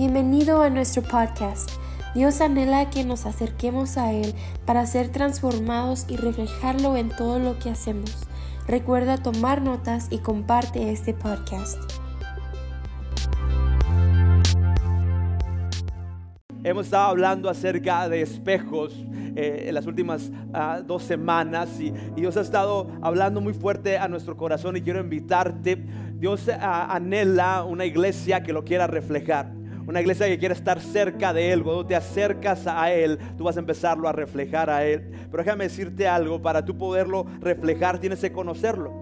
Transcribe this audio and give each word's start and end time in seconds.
Bienvenido 0.00 0.62
a 0.62 0.70
nuestro 0.70 1.02
podcast. 1.02 1.70
Dios 2.14 2.40
anhela 2.40 2.88
que 2.88 3.04
nos 3.04 3.26
acerquemos 3.26 3.98
a 3.98 4.14
Él 4.14 4.32
para 4.64 4.86
ser 4.86 5.10
transformados 5.10 6.06
y 6.08 6.16
reflejarlo 6.16 6.96
en 6.96 7.10
todo 7.10 7.38
lo 7.38 7.58
que 7.58 7.68
hacemos. 7.68 8.16
Recuerda 8.66 9.18
tomar 9.18 9.60
notas 9.60 10.08
y 10.10 10.16
comparte 10.20 10.90
este 10.90 11.12
podcast. 11.12 11.76
Hemos 16.64 16.86
estado 16.86 17.08
hablando 17.08 17.50
acerca 17.50 18.08
de 18.08 18.22
espejos 18.22 18.94
eh, 19.36 19.64
en 19.66 19.74
las 19.74 19.86
últimas 19.86 20.30
ah, 20.54 20.80
dos 20.82 21.02
semanas 21.02 21.78
y, 21.78 21.90
Dios 22.16 22.38
ha 22.38 22.40
estado 22.40 22.90
hablando 23.02 23.42
muy 23.42 23.52
fuerte 23.52 23.98
a 23.98 24.08
nuestro 24.08 24.34
corazón 24.38 24.78
y 24.78 24.80
quiero 24.80 24.98
invitarte. 24.98 25.76
Dios 26.14 26.48
ah, 26.48 26.86
anhela 26.90 27.64
una 27.64 27.84
iglesia 27.84 28.42
que 28.42 28.54
lo 28.54 28.64
quiera 28.64 28.86
reflejar. 28.86 29.59
Una 29.90 30.02
iglesia 30.02 30.28
que 30.28 30.38
quiere 30.38 30.54
estar 30.54 30.80
cerca 30.80 31.32
de 31.32 31.50
Él. 31.50 31.64
Cuando 31.64 31.84
te 31.84 31.96
acercas 31.96 32.64
a 32.68 32.92
Él, 32.92 33.18
tú 33.36 33.42
vas 33.42 33.56
a 33.56 33.58
empezarlo 33.58 34.08
a 34.08 34.12
reflejar 34.12 34.70
a 34.70 34.86
Él. 34.86 35.10
Pero 35.28 35.42
déjame 35.42 35.64
decirte 35.64 36.06
algo, 36.06 36.40
para 36.40 36.64
tú 36.64 36.78
poderlo 36.78 37.26
reflejar 37.40 37.98
tienes 37.98 38.20
que 38.20 38.30
conocerlo. 38.30 38.92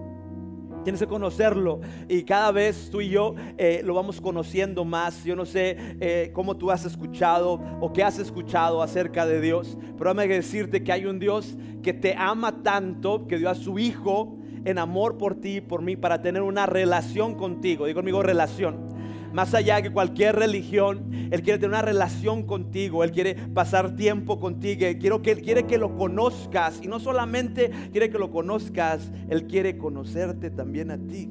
Tienes 0.83 0.99
que 0.99 1.05
conocerlo 1.05 1.81
y 2.07 2.23
cada 2.23 2.51
vez 2.51 2.89
tú 2.89 3.01
y 3.01 3.09
yo 3.09 3.35
eh, 3.59 3.81
lo 3.83 3.93
vamos 3.93 4.19
conociendo 4.19 4.83
más. 4.83 5.23
Yo 5.25 5.35
no 5.35 5.45
sé 5.45 5.77
eh, 5.99 6.31
cómo 6.33 6.57
tú 6.57 6.71
has 6.71 6.85
escuchado 6.85 7.61
o 7.79 7.93
qué 7.93 8.03
has 8.03 8.17
escuchado 8.17 8.81
acerca 8.81 9.27
de 9.27 9.41
Dios, 9.41 9.77
pero 9.95 10.11
déjame 10.15 10.33
decirte 10.33 10.83
que 10.83 10.91
hay 10.91 11.05
un 11.05 11.19
Dios 11.19 11.55
que 11.83 11.93
te 11.93 12.15
ama 12.17 12.63
tanto, 12.63 13.27
que 13.27 13.37
dio 13.37 13.51
a 13.51 13.55
su 13.55 13.77
Hijo 13.77 14.39
en 14.65 14.79
amor 14.79 15.19
por 15.19 15.35
ti 15.35 15.57
y 15.57 15.61
por 15.61 15.83
mí 15.83 15.95
para 15.95 16.23
tener 16.23 16.41
una 16.41 16.65
relación 16.65 17.35
contigo. 17.35 17.85
Digo 17.85 17.99
conmigo 17.99 18.23
relación 18.23 18.88
más 19.33 19.53
allá 19.53 19.81
que 19.81 19.91
cualquier 19.91 20.35
religión. 20.35 21.11
Él 21.31 21.41
quiere 21.41 21.59
tener 21.59 21.69
una 21.69 21.81
relación 21.81 22.43
contigo, 22.43 23.03
Él 23.03 23.11
quiere 23.11 23.35
pasar 23.35 23.95
tiempo 23.95 24.39
contigo, 24.39 24.85
quiero 24.99 25.21
que, 25.21 25.31
Él 25.31 25.41
quiere 25.41 25.63
que 25.65 25.77
lo 25.77 25.95
conozcas 25.95 26.79
y 26.81 26.87
no 26.87 26.99
solamente 26.99 27.71
quiere 27.91 28.09
que 28.09 28.17
lo 28.17 28.31
conozcas, 28.31 29.11
Él 29.29 29.47
quiere 29.47 29.77
conocerte 29.77 30.49
también 30.49 30.91
a 30.91 30.97
ti, 30.97 31.29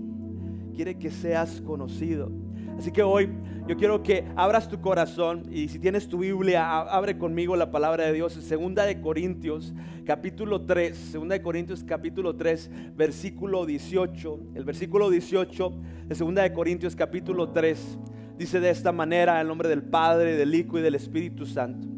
quiere 0.74 0.98
que 0.98 1.10
seas 1.10 1.60
conocido. 1.60 2.47
Así 2.78 2.92
que 2.92 3.02
hoy 3.02 3.28
yo 3.66 3.76
quiero 3.76 4.04
que 4.04 4.24
abras 4.36 4.68
tu 4.68 4.80
corazón 4.80 5.42
y 5.50 5.66
si 5.66 5.80
tienes 5.80 6.08
tu 6.08 6.18
Biblia, 6.18 6.80
abre 6.82 7.18
conmigo 7.18 7.56
la 7.56 7.72
palabra 7.72 8.04
de 8.04 8.12
Dios 8.12 8.34
Segunda 8.34 8.84
de 8.84 9.00
Corintios, 9.00 9.74
capítulo 10.06 10.60
3, 10.60 10.96
Segunda 10.96 11.34
de 11.34 11.42
Corintios 11.42 11.82
capítulo 11.82 12.36
3, 12.36 12.70
versículo 12.96 13.66
18. 13.66 14.40
El 14.54 14.64
versículo 14.64 15.10
18 15.10 15.74
de 16.06 16.14
Segunda 16.14 16.42
de 16.42 16.52
Corintios 16.52 16.94
capítulo 16.94 17.48
3 17.48 17.98
dice 18.38 18.60
de 18.60 18.70
esta 18.70 18.92
manera 18.92 19.40
el 19.40 19.48
nombre 19.48 19.68
del 19.68 19.82
Padre, 19.82 20.36
del 20.36 20.54
Hijo 20.54 20.78
y 20.78 20.82
del 20.82 20.94
Espíritu 20.94 21.46
Santo. 21.46 21.88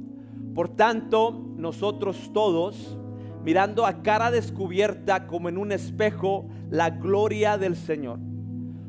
Por 0.55 0.70
tanto, 0.70 1.53
nosotros 1.59 2.31
todos 2.33 2.98
mirando 3.44 3.84
a 3.84 4.03
cara 4.03 4.31
descubierta 4.31 5.27
como 5.27 5.50
en 5.50 5.59
un 5.59 5.72
espejo 5.72 6.48
la 6.70 6.89
gloria 6.89 7.59
del 7.59 7.77
Señor. 7.77 8.19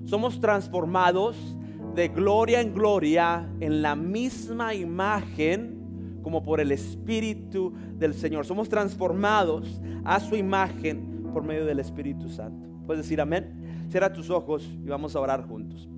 Somos 0.05 0.39
transformados 0.39 1.57
de 1.95 2.07
gloria 2.07 2.61
en 2.61 2.73
gloria 2.73 3.49
en 3.59 3.81
la 3.81 3.95
misma 3.95 4.73
imagen 4.73 6.19
como 6.21 6.43
por 6.43 6.59
el 6.59 6.71
Espíritu 6.71 7.73
del 7.97 8.13
Señor. 8.13 8.45
Somos 8.45 8.69
transformados 8.69 9.81
a 10.03 10.19
su 10.19 10.35
imagen 10.35 11.29
por 11.33 11.43
medio 11.43 11.65
del 11.65 11.79
Espíritu 11.79 12.29
Santo. 12.29 12.69
Puedes 12.85 13.03
decir 13.03 13.19
amén. 13.19 13.87
Cierra 13.89 14.13
tus 14.13 14.29
ojos 14.29 14.69
y 14.83 14.87
vamos 14.87 15.15
a 15.15 15.19
orar 15.19 15.45
juntos. 15.47 15.89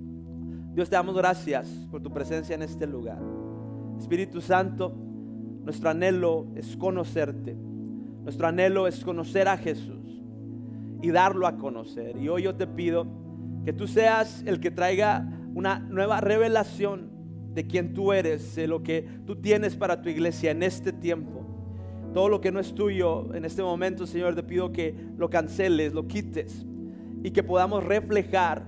Dios 0.74 0.88
te 0.88 0.96
damos 0.96 1.14
gracias 1.14 1.68
por 1.90 2.02
tu 2.02 2.12
presencia 2.12 2.54
en 2.54 2.62
este 2.62 2.86
lugar. 2.86 3.20
Espíritu 3.98 4.40
Santo, 4.40 4.92
nuestro 5.62 5.90
anhelo 5.90 6.48
es 6.56 6.76
conocerte. 6.76 7.54
Nuestro 8.24 8.48
anhelo 8.48 8.88
es 8.88 9.04
conocer 9.04 9.46
a 9.46 9.56
Jesús 9.56 10.22
y 11.02 11.10
darlo 11.10 11.46
a 11.46 11.56
conocer. 11.56 12.16
Y 12.16 12.28
hoy 12.28 12.42
yo 12.42 12.56
te 12.56 12.66
pido 12.66 13.06
que 13.64 13.72
tú 13.72 13.86
seas 13.86 14.42
el 14.46 14.58
que 14.58 14.70
traiga 14.70 15.33
una 15.54 15.78
nueva 15.78 16.20
revelación 16.20 17.10
de 17.54 17.66
quién 17.66 17.94
tú 17.94 18.12
eres, 18.12 18.56
de 18.56 18.66
lo 18.66 18.82
que 18.82 19.06
tú 19.26 19.36
tienes 19.36 19.76
para 19.76 20.02
tu 20.02 20.08
iglesia 20.08 20.50
en 20.50 20.62
este 20.62 20.92
tiempo. 20.92 21.42
Todo 22.12 22.28
lo 22.28 22.40
que 22.40 22.52
no 22.52 22.60
es 22.60 22.74
tuyo 22.74 23.32
en 23.34 23.44
este 23.44 23.62
momento, 23.62 24.06
Señor, 24.06 24.34
te 24.34 24.42
pido 24.42 24.72
que 24.72 24.94
lo 25.16 25.30
canceles, 25.30 25.92
lo 25.94 26.06
quites 26.06 26.66
y 27.22 27.30
que 27.30 27.42
podamos 27.42 27.84
reflejar, 27.84 28.66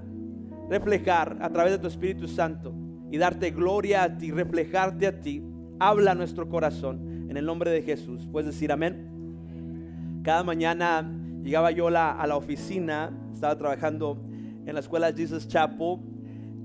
reflejar 0.70 1.36
a 1.40 1.50
través 1.50 1.72
de 1.72 1.78
tu 1.78 1.88
Espíritu 1.88 2.28
Santo 2.28 2.72
y 3.10 3.18
darte 3.18 3.50
gloria 3.50 4.04
a 4.04 4.18
ti, 4.18 4.30
reflejarte 4.30 5.06
a 5.06 5.20
ti. 5.20 5.42
Habla 5.78 6.14
nuestro 6.14 6.48
corazón 6.48 7.26
en 7.28 7.36
el 7.36 7.44
nombre 7.44 7.70
de 7.70 7.82
Jesús. 7.82 8.26
Puedes 8.30 8.46
decir 8.46 8.72
amén. 8.72 10.20
Cada 10.22 10.42
mañana 10.42 11.08
llegaba 11.42 11.70
yo 11.70 11.88
a 11.88 12.26
la 12.26 12.36
oficina, 12.36 13.12
estaba 13.32 13.56
trabajando 13.56 14.20
en 14.64 14.74
la 14.74 14.80
escuela 14.80 15.12
Jesus 15.12 15.46
Chapel 15.46 15.98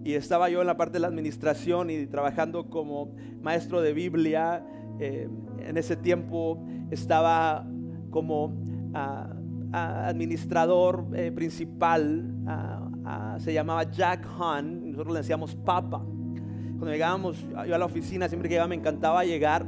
y 0.04 0.14
estaba 0.14 0.50
yo 0.50 0.62
en 0.62 0.68
la 0.68 0.78
parte 0.78 0.94
de 0.94 1.00
la 1.00 1.08
administración 1.08 1.90
y 1.90 2.08
trabajando 2.08 2.70
como 2.70 3.14
maestro 3.42 3.82
de 3.82 3.94
Biblia. 3.94 4.66
Eh, 5.00 5.30
en 5.60 5.78
ese 5.78 5.96
tiempo 5.96 6.64
estaba 6.90 7.68
como 8.10 8.54
ah, 8.94 9.34
ah, 9.74 10.08
administrador 10.08 11.06
eh, 11.14 11.32
principal, 11.32 12.34
ah, 12.48 13.38
se 13.40 13.54
llamaba 13.54 13.90
Jack 13.90 14.28
Hunt, 14.38 14.84
nosotros 14.84 15.14
le 15.14 15.20
decíamos 15.20 15.56
Papa. 15.56 16.00
Cuando 16.00 16.92
llegábamos 16.94 17.46
yo 17.68 17.76
a 17.76 17.78
la 17.78 17.86
oficina, 17.86 18.28
siempre 18.28 18.50
que 18.50 18.54
llegaba 18.56 18.68
me 18.68 18.76
encantaba 18.76 19.24
llegar 19.24 19.66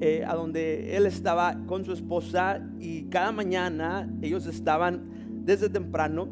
eh, 0.00 0.24
a 0.26 0.34
donde 0.34 0.96
él 0.96 1.06
estaba 1.06 1.56
con 1.66 1.84
su 1.84 1.92
esposa 1.92 2.60
y 2.78 3.04
cada 3.04 3.32
mañana 3.32 4.10
ellos 4.20 4.46
estaban 4.46 5.08
desde 5.44 5.70
temprano 5.70 6.28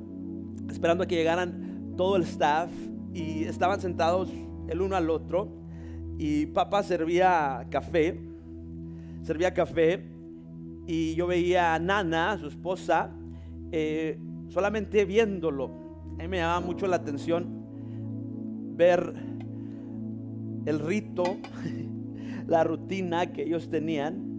esperando 0.69 1.05
a 1.05 1.07
que 1.07 1.15
llegaran 1.15 1.95
todo 1.97 2.17
el 2.17 2.25
staff 2.25 2.71
y 3.15 3.45
estaban 3.45 3.81
sentados 3.81 4.31
el 4.69 4.81
uno 4.81 4.97
al 4.97 5.09
otro 5.09 5.49
y 6.19 6.47
papá 6.47 6.83
servía 6.83 7.67
café, 7.71 8.21
servía 9.23 9.55
café 9.55 10.05
y 10.87 11.15
yo 11.15 11.27
veía 11.27 11.75
a 11.75 11.79
Nana, 11.79 12.37
su 12.39 12.49
esposa, 12.49 13.11
eh, 13.73 14.19
solamente 14.49 15.05
viéndolo. 15.05 15.71
A 16.19 16.23
mí 16.23 16.29
me 16.29 16.39
llamaba 16.39 16.61
mucho 16.61 16.87
la 16.87 16.97
atención 16.97 17.65
ver 18.77 19.15
el 20.67 20.79
rito, 20.79 21.25
la 22.47 22.65
rutina 22.65 23.33
que 23.33 23.43
ellos 23.43 23.71
tenían. 23.71 24.33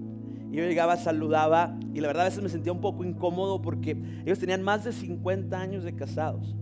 Y 0.52 0.58
yo 0.58 0.64
llegaba, 0.64 0.96
saludaba 0.98 1.78
y 1.94 2.00
la 2.00 2.08
verdad 2.08 2.24
a 2.24 2.30
veces 2.30 2.44
me 2.44 2.50
sentía 2.50 2.72
un 2.72 2.82
poco 2.82 3.04
incómodo 3.04 3.62
porque 3.62 3.98
ellos 4.26 4.40
tenían 4.40 4.64
más 4.64 4.84
de 4.84 4.94
50 4.94 5.60
años 5.60 5.84
de 5.84 5.96
casados. 5.96 6.56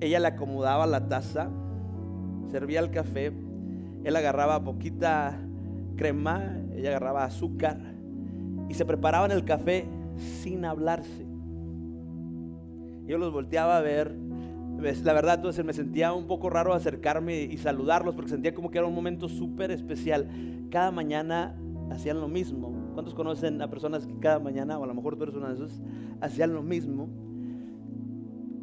Ella 0.00 0.18
le 0.18 0.28
acomodaba 0.28 0.86
la 0.86 1.08
taza, 1.08 1.50
servía 2.50 2.80
el 2.80 2.90
café, 2.90 3.32
él 4.04 4.16
agarraba 4.16 4.64
poquita 4.64 5.38
crema, 5.96 6.56
ella 6.74 6.88
agarraba 6.88 7.24
azúcar 7.24 7.78
y 8.68 8.74
se 8.74 8.84
preparaban 8.86 9.30
el 9.30 9.44
café 9.44 9.86
sin 10.16 10.64
hablarse. 10.64 11.26
Yo 13.06 13.18
los 13.18 13.32
volteaba 13.32 13.76
a 13.76 13.80
ver. 13.80 14.16
La 15.04 15.12
verdad, 15.12 15.34
entonces 15.34 15.62
me 15.64 15.74
sentía 15.74 16.14
un 16.14 16.26
poco 16.26 16.48
raro 16.48 16.72
acercarme 16.72 17.42
y 17.42 17.58
saludarlos 17.58 18.14
porque 18.14 18.30
sentía 18.30 18.54
como 18.54 18.70
que 18.70 18.78
era 18.78 18.86
un 18.86 18.94
momento 18.94 19.28
súper 19.28 19.70
especial. 19.70 20.28
Cada 20.70 20.90
mañana 20.90 21.54
hacían 21.90 22.20
lo 22.20 22.28
mismo. 22.28 22.72
¿Cuántos 22.94 23.14
conocen 23.14 23.60
a 23.60 23.68
personas 23.68 24.06
que 24.06 24.18
cada 24.18 24.38
mañana, 24.38 24.78
o 24.78 24.84
a 24.84 24.86
lo 24.86 24.94
mejor 24.94 25.16
tú 25.16 25.24
eres 25.24 25.34
una 25.34 25.52
de 25.52 25.68
hacían 26.20 26.54
lo 26.54 26.62
mismo? 26.62 27.08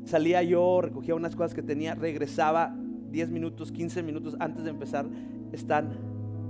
Salía 0.07 0.41
yo, 0.41 0.81
recogía 0.81 1.15
unas 1.15 1.35
cosas 1.35 1.53
que 1.53 1.61
tenía, 1.61 1.93
regresaba 1.93 2.75
10 3.11 3.29
minutos, 3.29 3.71
15 3.71 4.03
minutos 4.03 4.35
antes 4.39 4.63
de 4.63 4.69
empezar, 4.69 5.05
están 5.51 5.89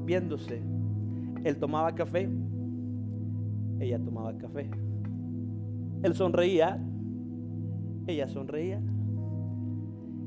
viéndose. 0.06 0.62
Él 1.44 1.58
tomaba 1.58 1.94
café, 1.96 2.30
ella 3.80 4.00
tomaba 4.00 4.38
café. 4.38 4.70
Él 6.04 6.14
sonreía, 6.14 6.80
ella 8.06 8.28
sonreía. 8.28 8.80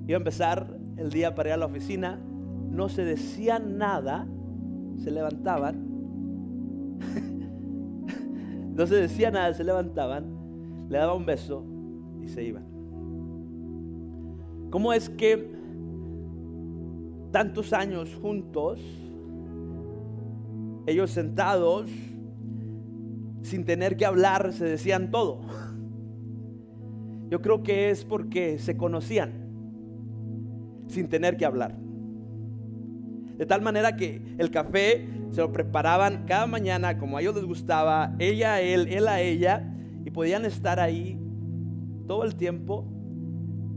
Iba 0.06 0.16
a 0.16 0.18
empezar 0.18 0.76
el 0.96 1.10
día 1.10 1.34
para 1.34 1.50
ir 1.50 1.52
a 1.54 1.58
la 1.58 1.66
oficina, 1.66 2.18
no 2.70 2.88
se 2.88 3.04
decían 3.04 3.78
nada, 3.78 4.26
se 4.96 5.10
levantaban. 5.10 5.88
no 8.74 8.86
se 8.86 8.96
decía 8.96 9.30
nada, 9.30 9.54
se 9.54 9.64
levantaban, 9.64 10.88
le 10.88 10.98
daba 10.98 11.14
un 11.14 11.26
beso 11.26 11.64
y 12.22 12.28
se 12.28 12.44
iban. 12.44 12.69
¿Cómo 14.70 14.92
es 14.92 15.10
que 15.10 15.50
tantos 17.32 17.72
años 17.72 18.16
juntos, 18.22 18.80
ellos 20.86 21.10
sentados, 21.10 21.90
sin 23.42 23.64
tener 23.64 23.96
que 23.96 24.06
hablar, 24.06 24.52
se 24.52 24.64
decían 24.64 25.10
todo? 25.10 25.40
Yo 27.30 27.42
creo 27.42 27.62
que 27.62 27.90
es 27.90 28.04
porque 28.04 28.58
se 28.58 28.76
conocían 28.76 29.32
sin 30.86 31.08
tener 31.08 31.36
que 31.36 31.44
hablar. 31.44 31.76
De 33.38 33.46
tal 33.46 33.62
manera 33.62 33.96
que 33.96 34.22
el 34.38 34.50
café 34.50 35.08
se 35.30 35.40
lo 35.40 35.50
preparaban 35.50 36.26
cada 36.26 36.46
mañana 36.46 36.98
como 36.98 37.16
a 37.16 37.22
ellos 37.22 37.34
les 37.34 37.44
gustaba, 37.44 38.14
ella 38.18 38.54
a 38.54 38.60
él, 38.60 38.86
él 38.88 39.08
a 39.08 39.20
ella, 39.20 39.74
y 40.04 40.10
podían 40.10 40.44
estar 40.44 40.78
ahí 40.78 41.18
todo 42.06 42.24
el 42.24 42.36
tiempo 42.36 42.84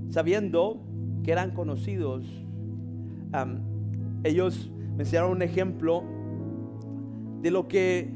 sabiendo 0.09 0.81
que 1.23 1.31
eran 1.31 1.51
conocidos. 1.51 2.25
ellos 4.23 4.71
me 4.95 5.03
enseñaron 5.03 5.31
un 5.31 5.41
ejemplo 5.41 6.03
de 7.41 7.51
lo 7.51 7.67
que 7.67 8.09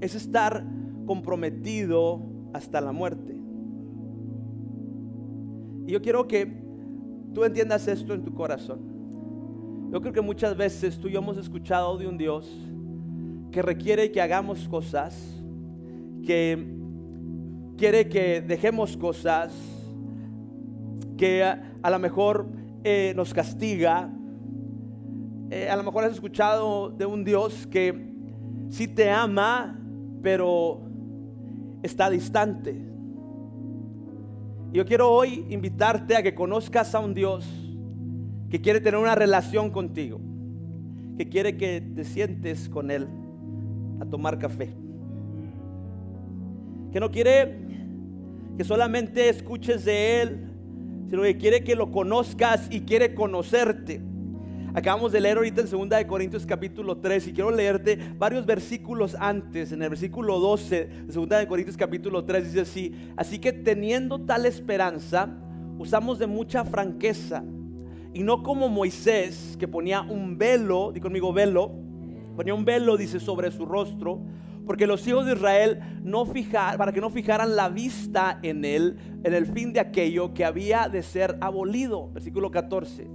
es 0.00 0.14
estar 0.14 0.64
comprometido 1.06 2.20
hasta 2.52 2.80
la 2.80 2.92
muerte. 2.92 3.36
Y 5.86 5.92
yo 5.92 6.02
quiero 6.02 6.28
que 6.28 6.46
tú 7.34 7.44
entiendas 7.44 7.88
esto 7.88 8.14
en 8.14 8.22
tu 8.22 8.34
corazón. 8.34 8.80
Yo 9.92 10.00
creo 10.00 10.12
que 10.12 10.20
muchas 10.20 10.56
veces 10.56 10.98
tú 10.98 11.08
y 11.08 11.12
yo 11.12 11.18
hemos 11.18 11.36
escuchado 11.36 11.98
de 11.98 12.06
un 12.06 12.16
Dios 12.16 12.48
que 13.50 13.62
requiere 13.62 14.12
que 14.12 14.20
hagamos 14.20 14.68
cosas, 14.68 15.42
que 16.24 16.76
quiere 17.76 18.08
que 18.08 18.40
dejemos 18.40 18.96
cosas, 18.96 19.52
que 21.20 21.44
a, 21.44 21.90
lo 21.90 21.98
mejor 21.98 22.46
eh, 22.82 23.12
nos 23.14 23.34
castiga. 23.34 24.10
Eh, 25.50 25.68
a 25.68 25.76
lo 25.76 25.82
mejor 25.82 26.04
has 26.04 26.12
escuchado 26.12 26.88
de 26.88 27.04
un 27.04 27.24
Dios 27.24 27.66
que 27.66 28.14
sí 28.70 28.88
te 28.88 29.10
ama, 29.10 29.78
pero 30.22 30.80
está 31.82 32.08
distante. 32.08 32.74
Yo 34.72 34.86
quiero 34.86 35.10
hoy 35.10 35.44
invitarte 35.50 36.16
a 36.16 36.22
que 36.22 36.34
conozcas 36.34 36.94
a 36.94 37.00
un 37.00 37.12
Dios 37.12 37.46
que 38.48 38.62
quiere 38.62 38.80
tener 38.80 38.98
una 38.98 39.14
relación 39.14 39.68
contigo, 39.68 40.18
que 41.18 41.28
quiere 41.28 41.58
que 41.58 41.82
te 41.82 42.04
sientes 42.04 42.66
con 42.70 42.90
Él 42.90 43.06
a 44.00 44.06
tomar 44.06 44.38
café, 44.38 44.70
que 46.90 46.98
no 46.98 47.10
quiere 47.10 47.58
que 48.56 48.64
solamente 48.64 49.28
escuches 49.28 49.84
de 49.84 50.22
Él, 50.22 50.49
sino 51.10 51.22
que 51.22 51.36
quiere 51.36 51.64
que 51.64 51.74
lo 51.74 51.90
conozcas 51.90 52.68
y 52.70 52.82
quiere 52.82 53.14
conocerte. 53.14 54.00
Acabamos 54.72 55.10
de 55.10 55.20
leer 55.20 55.36
ahorita 55.36 55.62
en 55.62 55.70
2 55.70 55.88
de 55.88 56.06
Corintios 56.06 56.46
capítulo 56.46 56.98
3 56.98 57.26
y 57.26 57.32
quiero 57.32 57.50
leerte 57.50 57.98
varios 58.16 58.46
versículos 58.46 59.16
antes. 59.18 59.72
En 59.72 59.82
el 59.82 59.88
versículo 59.88 60.38
12 60.38 60.84
de 60.86 61.12
2 61.12 61.28
de 61.28 61.48
Corintios 61.48 61.76
capítulo 61.76 62.24
3 62.24 62.44
dice 62.44 62.60
así, 62.60 62.94
así 63.16 63.40
que 63.40 63.52
teniendo 63.52 64.20
tal 64.20 64.46
esperanza, 64.46 65.28
usamos 65.76 66.20
de 66.20 66.28
mucha 66.28 66.64
franqueza 66.64 67.42
y 68.14 68.22
no 68.22 68.44
como 68.44 68.68
Moisés 68.68 69.56
que 69.58 69.66
ponía 69.66 70.02
un 70.02 70.38
velo, 70.38 70.92
di 70.92 71.00
conmigo 71.00 71.32
velo, 71.32 71.72
ponía 72.36 72.54
un 72.54 72.64
velo 72.64 72.96
dice 72.96 73.18
sobre 73.18 73.50
su 73.50 73.66
rostro, 73.66 74.20
porque 74.70 74.86
los 74.86 75.04
hijos 75.08 75.26
de 75.26 75.32
Israel 75.32 75.80
no 76.04 76.24
fijar, 76.24 76.78
para 76.78 76.92
que 76.92 77.00
no 77.00 77.10
fijaran 77.10 77.56
la 77.56 77.68
vista 77.68 78.38
en 78.44 78.64
él, 78.64 78.98
en 79.24 79.34
el 79.34 79.46
fin 79.46 79.72
de 79.72 79.80
aquello 79.80 80.32
que 80.32 80.44
había 80.44 80.88
de 80.88 81.02
ser 81.02 81.36
abolido, 81.40 82.08
versículo 82.12 82.52
14 82.52 83.08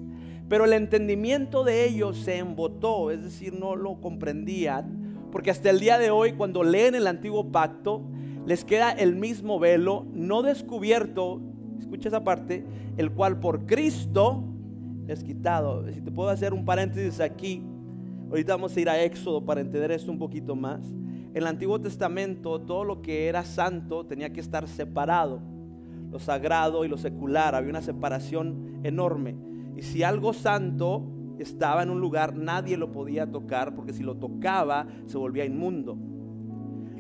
pero 0.50 0.66
el 0.66 0.74
entendimiento 0.74 1.64
de 1.64 1.88
ellos 1.88 2.18
se 2.18 2.40
embotó, 2.40 3.10
es 3.10 3.24
decir, 3.24 3.58
no 3.58 3.78
lo 3.78 4.02
comprendían, 4.02 5.30
porque 5.32 5.50
hasta 5.50 5.70
el 5.70 5.80
día 5.80 5.98
de 5.98 6.12
hoy 6.12 6.34
cuando 6.34 6.62
leen 6.62 6.94
el 6.94 7.08
antiguo 7.08 7.54
pacto, 7.54 8.04
les 8.46 8.66
queda 8.66 8.92
el 8.92 9.16
mismo 9.16 9.58
velo, 9.58 10.06
no 10.14 10.42
descubierto, 10.42 11.40
escucha 11.80 12.10
esa 12.10 12.26
parte, 12.26 12.66
el 12.98 13.12
cual 13.12 13.40
por 13.40 13.66
Cristo 13.66 14.44
es 15.08 15.24
quitado. 15.24 15.90
Si 15.90 16.02
te 16.02 16.12
puedo 16.12 16.28
hacer 16.28 16.54
un 16.54 16.66
paréntesis 16.66 17.22
aquí, 17.22 17.64
ahorita 18.30 18.56
vamos 18.58 18.76
a 18.76 18.82
ir 18.82 18.90
a 18.90 19.02
Éxodo 19.02 19.46
para 19.46 19.62
entender 19.62 19.92
esto 19.92 20.12
un 20.12 20.20
poquito 20.20 20.54
más. 20.54 20.82
En 21.36 21.42
el 21.42 21.48
Antiguo 21.48 21.82
Testamento 21.82 22.62
todo 22.62 22.86
lo 22.86 23.02
que 23.02 23.28
era 23.28 23.44
santo 23.44 24.06
tenía 24.06 24.32
que 24.32 24.40
estar 24.40 24.70
separado, 24.70 25.42
lo 26.10 26.18
sagrado 26.18 26.86
y 26.86 26.88
lo 26.88 26.96
secular, 26.98 27.56
había 27.56 27.72
una 27.72 27.82
separación 27.82 28.80
enorme. 28.84 29.36
Y 29.76 29.82
si 29.82 30.02
algo 30.02 30.32
santo 30.32 31.04
estaba 31.38 31.84
en 31.84 31.90
un 31.90 32.00
lugar, 32.00 32.38
nadie 32.38 32.78
lo 32.78 32.94
podía 32.94 33.30
tocar 33.30 33.76
porque 33.76 33.92
si 33.92 34.02
lo 34.02 34.16
tocaba 34.16 34.88
se 35.08 35.18
volvía 35.18 35.44
inmundo. 35.44 35.98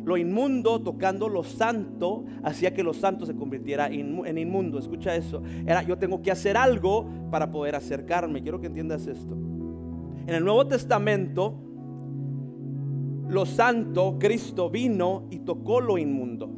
Lo 0.03 0.17
inmundo 0.17 0.81
tocando 0.81 1.29
lo 1.29 1.45
santo 1.45 2.25
hacía 2.43 2.73
que 2.73 2.83
lo 2.83 2.93
santo 2.93 3.25
se 3.25 3.38
convirtiera 3.38 3.88
en 3.88 4.38
inmundo. 4.38 4.79
Escucha 4.79 5.15
eso. 5.15 5.43
Era 5.65 5.81
yo 5.83 5.97
tengo 5.97 6.21
que 6.21 6.31
hacer 6.31 6.57
algo 6.57 7.07
para 7.31 7.51
poder 7.51 7.73
acercarme. 7.75 8.43
Quiero 8.43 8.59
que 8.59 8.67
entiendas 8.67 9.07
esto. 9.07 9.33
En 9.33 10.35
el 10.35 10.43
Nuevo 10.43 10.67
Testamento, 10.67 11.55
lo 13.27 13.45
santo, 13.45 14.18
Cristo 14.19 14.69
vino 14.69 15.27
y 15.31 15.39
tocó 15.39 15.81
lo 15.81 15.98
inmundo. 15.98 16.50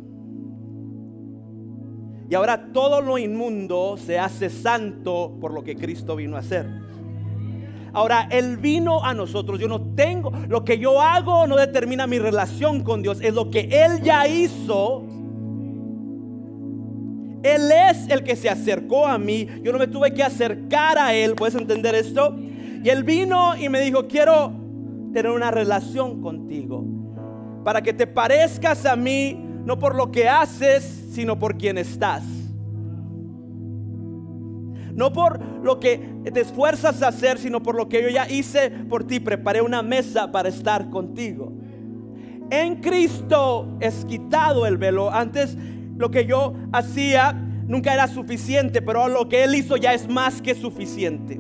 Y 2.29 2.35
ahora 2.35 2.71
todo 2.73 3.01
lo 3.01 3.17
inmundo 3.17 3.95
se 3.97 4.19
hace 4.19 4.49
santo 4.49 5.37
por 5.39 5.53
lo 5.53 5.63
que 5.63 5.75
Cristo 5.75 6.15
vino 6.15 6.35
a 6.35 6.39
hacer. 6.39 6.67
Ahora, 7.93 8.27
Él 8.29 8.57
vino 8.57 9.03
a 9.03 9.13
nosotros. 9.13 9.59
Yo 9.59 9.67
no 9.67 9.81
tengo, 9.95 10.31
lo 10.49 10.63
que 10.65 10.77
yo 10.77 11.01
hago 11.01 11.47
no 11.47 11.55
determina 11.55 12.05
mi 12.05 12.19
relación 12.19 12.83
con 12.83 13.01
Dios. 13.01 13.19
Es 13.21 13.33
lo 13.33 13.49
que 13.49 13.69
Él 13.71 14.01
ya 14.03 14.27
hizo. 14.27 15.03
Él 17.43 17.71
es 17.71 18.09
el 18.09 18.23
que 18.23 18.35
se 18.35 18.49
acercó 18.49 19.07
a 19.07 19.17
mí. 19.17 19.47
Yo 19.63 19.71
no 19.71 19.79
me 19.79 19.87
tuve 19.87 20.13
que 20.13 20.21
acercar 20.21 20.97
a 20.97 21.13
Él. 21.13 21.33
¿Puedes 21.33 21.55
entender 21.55 21.95
esto? 21.95 22.35
Y 22.83 22.89
Él 22.89 23.03
vino 23.03 23.55
y 23.57 23.69
me 23.69 23.79
dijo, 23.79 24.05
quiero 24.07 24.66
tener 25.13 25.31
una 25.31 25.51
relación 25.51 26.21
contigo. 26.21 26.85
Para 27.63 27.81
que 27.81 27.93
te 27.93 28.07
parezcas 28.07 28.85
a 28.85 28.95
mí 28.95 29.43
no 29.65 29.77
por 29.77 29.95
lo 29.95 30.11
que 30.11 30.29
haces, 30.29 31.09
sino 31.11 31.37
por 31.37 31.57
quien 31.57 31.77
estás. 31.77 32.23
No 34.93 35.11
por 35.11 35.43
lo 35.61 35.79
que 35.79 35.97
te 36.33 36.39
esfuerzas 36.39 37.03
a 37.03 37.09
hacer, 37.09 37.37
sino 37.37 37.61
por 37.61 37.75
lo 37.75 37.89
que 37.89 38.01
yo 38.01 38.09
ya 38.09 38.29
hice 38.29 38.69
por 38.69 39.03
ti. 39.03 39.19
Preparé 39.19 39.61
una 39.61 39.81
mesa 39.81 40.31
para 40.31 40.47
estar 40.49 40.89
contigo. 40.89 41.51
En 42.49 42.77
Cristo 42.77 43.77
es 43.81 44.05
quitado 44.05 44.65
el 44.65 44.77
velo. 44.77 45.11
Antes 45.11 45.57
lo 45.97 46.09
que 46.09 46.25
yo 46.25 46.53
hacía 46.71 47.33
nunca 47.67 47.93
era 47.93 48.07
suficiente, 48.07 48.81
pero 48.81 49.09
lo 49.09 49.27
que 49.27 49.43
Él 49.43 49.53
hizo 49.53 49.75
ya 49.75 49.93
es 49.93 50.07
más 50.07 50.41
que 50.41 50.55
suficiente. 50.55 51.39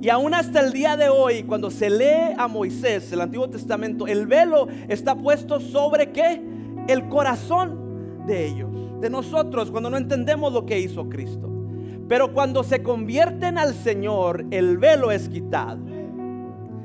Y 0.00 0.08
aún 0.08 0.34
hasta 0.34 0.60
el 0.60 0.72
día 0.72 0.96
de 0.96 1.08
hoy, 1.08 1.42
cuando 1.42 1.70
se 1.70 1.90
lee 1.90 2.34
a 2.36 2.48
Moisés, 2.48 3.12
el 3.12 3.20
Antiguo 3.20 3.50
Testamento, 3.50 4.06
el 4.06 4.26
velo 4.26 4.66
está 4.88 5.14
puesto 5.14 5.60
sobre 5.60 6.10
qué? 6.10 6.40
el 6.88 7.08
corazón 7.08 8.26
de 8.26 8.46
ellos, 8.46 9.00
de 9.00 9.10
nosotros, 9.10 9.70
cuando 9.70 9.90
no 9.90 9.96
entendemos 9.96 10.52
lo 10.52 10.66
que 10.66 10.80
hizo 10.80 11.08
Cristo. 11.08 11.48
Pero 12.08 12.32
cuando 12.32 12.64
se 12.64 12.82
convierten 12.82 13.58
al 13.58 13.74
Señor, 13.74 14.44
el 14.50 14.78
velo 14.78 15.10
es 15.12 15.28
quitado. 15.28 15.78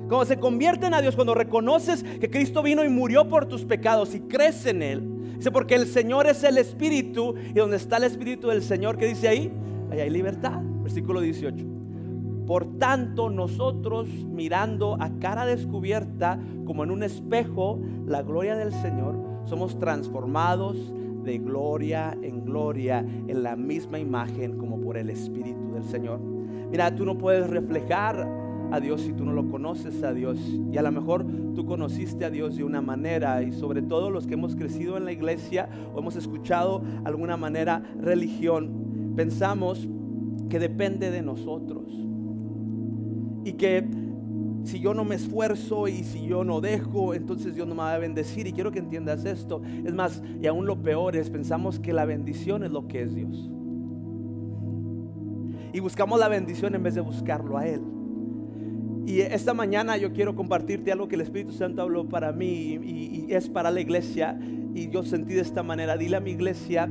Cuando 0.08 0.26
se 0.26 0.38
convierten 0.38 0.94
a 0.94 1.02
Dios, 1.02 1.16
cuando 1.16 1.34
reconoces 1.34 2.04
que 2.04 2.30
Cristo 2.30 2.62
vino 2.62 2.84
y 2.84 2.90
murió 2.90 3.28
por 3.28 3.48
tus 3.48 3.66
pecados 3.66 4.14
y 4.14 4.20
crees 4.22 4.66
en 4.68 4.84
Él. 4.84 5.04
Dice, 5.38 5.52
porque 5.52 5.76
el 5.76 5.88
Señor 5.88 6.28
es 6.28 6.44
el 6.44 6.60
Espíritu 6.60 7.34
y 7.50 7.54
donde 7.54 7.78
está 7.78 7.98
el 7.98 8.04
Espíritu 8.04 8.50
del 8.50 8.62
Señor, 8.62 8.98
¿qué 8.98 9.08
dice 9.08 9.28
ahí? 9.28 9.52
Ahí 9.92 10.00
hay 10.02 10.10
libertad. 10.12 10.62
Versículo 10.84 11.22
18. 11.22 11.75
Por 12.46 12.78
tanto, 12.78 13.30
nosotros 13.30 14.08
mirando 14.08 14.98
a 15.00 15.10
cara 15.20 15.46
descubierta, 15.46 16.40
como 16.66 16.84
en 16.84 16.92
un 16.92 17.04
espejo, 17.04 17.80
la 18.06 18.22
gloria 18.22 18.56
del 18.56 18.72
Señor, 18.72 19.16
somos 19.46 19.78
transformados 19.80 20.94
de 21.24 21.40
gloria 21.40 22.16
en 22.22 22.46
gloria 22.46 23.00
en 23.00 23.44
la 23.44 23.56
misma 23.56 23.98
imagen 24.00 24.58
como 24.58 24.80
por 24.80 24.98
el 24.98 25.10
Espíritu 25.10 25.74
del 25.74 25.84
Señor. 25.84 26.20
Mira, 26.70 26.96
tú 26.96 27.04
no 27.04 27.18
puedes 27.18 27.50
reflejar 27.50 28.28
a 28.72 28.80
Dios 28.80 29.02
si 29.02 29.14
tú 29.14 29.26
no 29.26 29.34
lo 29.34 29.48
conoces 29.50 30.04
a 30.04 30.14
Dios. 30.14 30.40
Y 30.72 30.78
a 30.78 30.82
lo 30.82 30.92
mejor 30.92 31.26
tú 31.54 31.66
conociste 31.66 32.26
a 32.26 32.30
Dios 32.30 32.56
de 32.58 32.64
una 32.64 32.82
manera 32.82 33.42
y 33.44 33.52
sobre 33.52 33.82
todo 33.82 34.10
los 34.10 34.28
que 34.28 34.34
hemos 34.34 34.56
crecido 34.56 34.98
en 34.98 35.06
la 35.06 35.12
iglesia 35.12 35.70
o 35.94 36.00
hemos 36.00 36.16
escuchado 36.16 36.84
alguna 37.04 37.38
manera 37.38 37.82
religión, 38.00 39.14
pensamos 39.16 39.88
que 40.50 40.60
depende 40.60 41.12
de 41.12 41.22
nosotros. 41.22 41.86
Y 43.46 43.54
que 43.54 43.86
si 44.66 44.80
yo 44.80 44.94
no 44.94 45.06
me 45.06 45.16
esfuerzo 45.16 45.88
y 45.88 46.04
si 46.04 46.26
yo 46.26 46.44
no 46.44 46.60
dejo, 46.60 47.14
entonces 47.14 47.56
Dios 47.56 47.68
no 47.68 47.76
me 47.76 47.82
va 47.82 47.94
a 47.94 48.00
bendecir. 48.00 48.48
Y 48.48 48.52
quiero 48.52 48.72
que 48.72 48.80
entiendas 48.80 49.24
esto. 49.24 49.62
Es 49.86 49.94
más, 49.94 50.22
y 50.42 50.48
aún 50.48 50.66
lo 50.66 50.82
peor 50.82 51.16
es, 51.16 51.30
pensamos 51.30 51.80
que 51.80 51.94
la 51.94 52.06
bendición 52.06 52.64
es 52.64 52.72
lo 52.72 52.88
que 52.88 53.04
es 53.04 53.16
Dios. 53.16 53.50
Y 55.72 55.80
buscamos 55.80 56.20
la 56.20 56.28
bendición 56.28 56.74
en 56.74 56.84
vez 56.84 56.96
de 56.96 57.02
buscarlo 57.02 57.58
a 57.58 57.68
Él. 57.68 57.82
Y 59.06 59.20
esta 59.20 59.54
mañana 59.54 59.98
yo 59.98 60.12
quiero 60.14 60.36
compartirte 60.36 60.92
algo 60.92 61.08
que 61.08 61.16
el 61.16 61.22
Espíritu 61.22 61.52
Santo 61.52 61.84
habló 61.84 62.10
para 62.10 62.32
mí 62.32 62.80
y, 62.84 63.28
es 63.30 63.50
para 63.50 63.70
la 63.70 63.82
iglesia. 63.82 64.40
Y 64.74 64.90
yo 64.90 65.04
sentí 65.04 65.36
de 65.36 65.42
esta 65.42 65.62
manera, 65.62 65.96
dile 65.96 66.18
a 66.18 66.20
mi 66.20 66.32
iglesia 66.32 66.90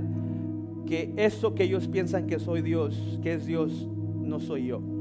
que 0.86 1.12
eso 1.16 1.54
que 1.54 1.64
ellos 1.64 1.88
piensan 1.88 2.26
que 2.26 2.38
soy 2.38 2.62
Dios, 2.62 3.18
que 3.22 3.32
es 3.32 3.46
Dios, 3.46 3.88
no 4.22 4.38
soy 4.38 4.66
yo. 4.66 4.93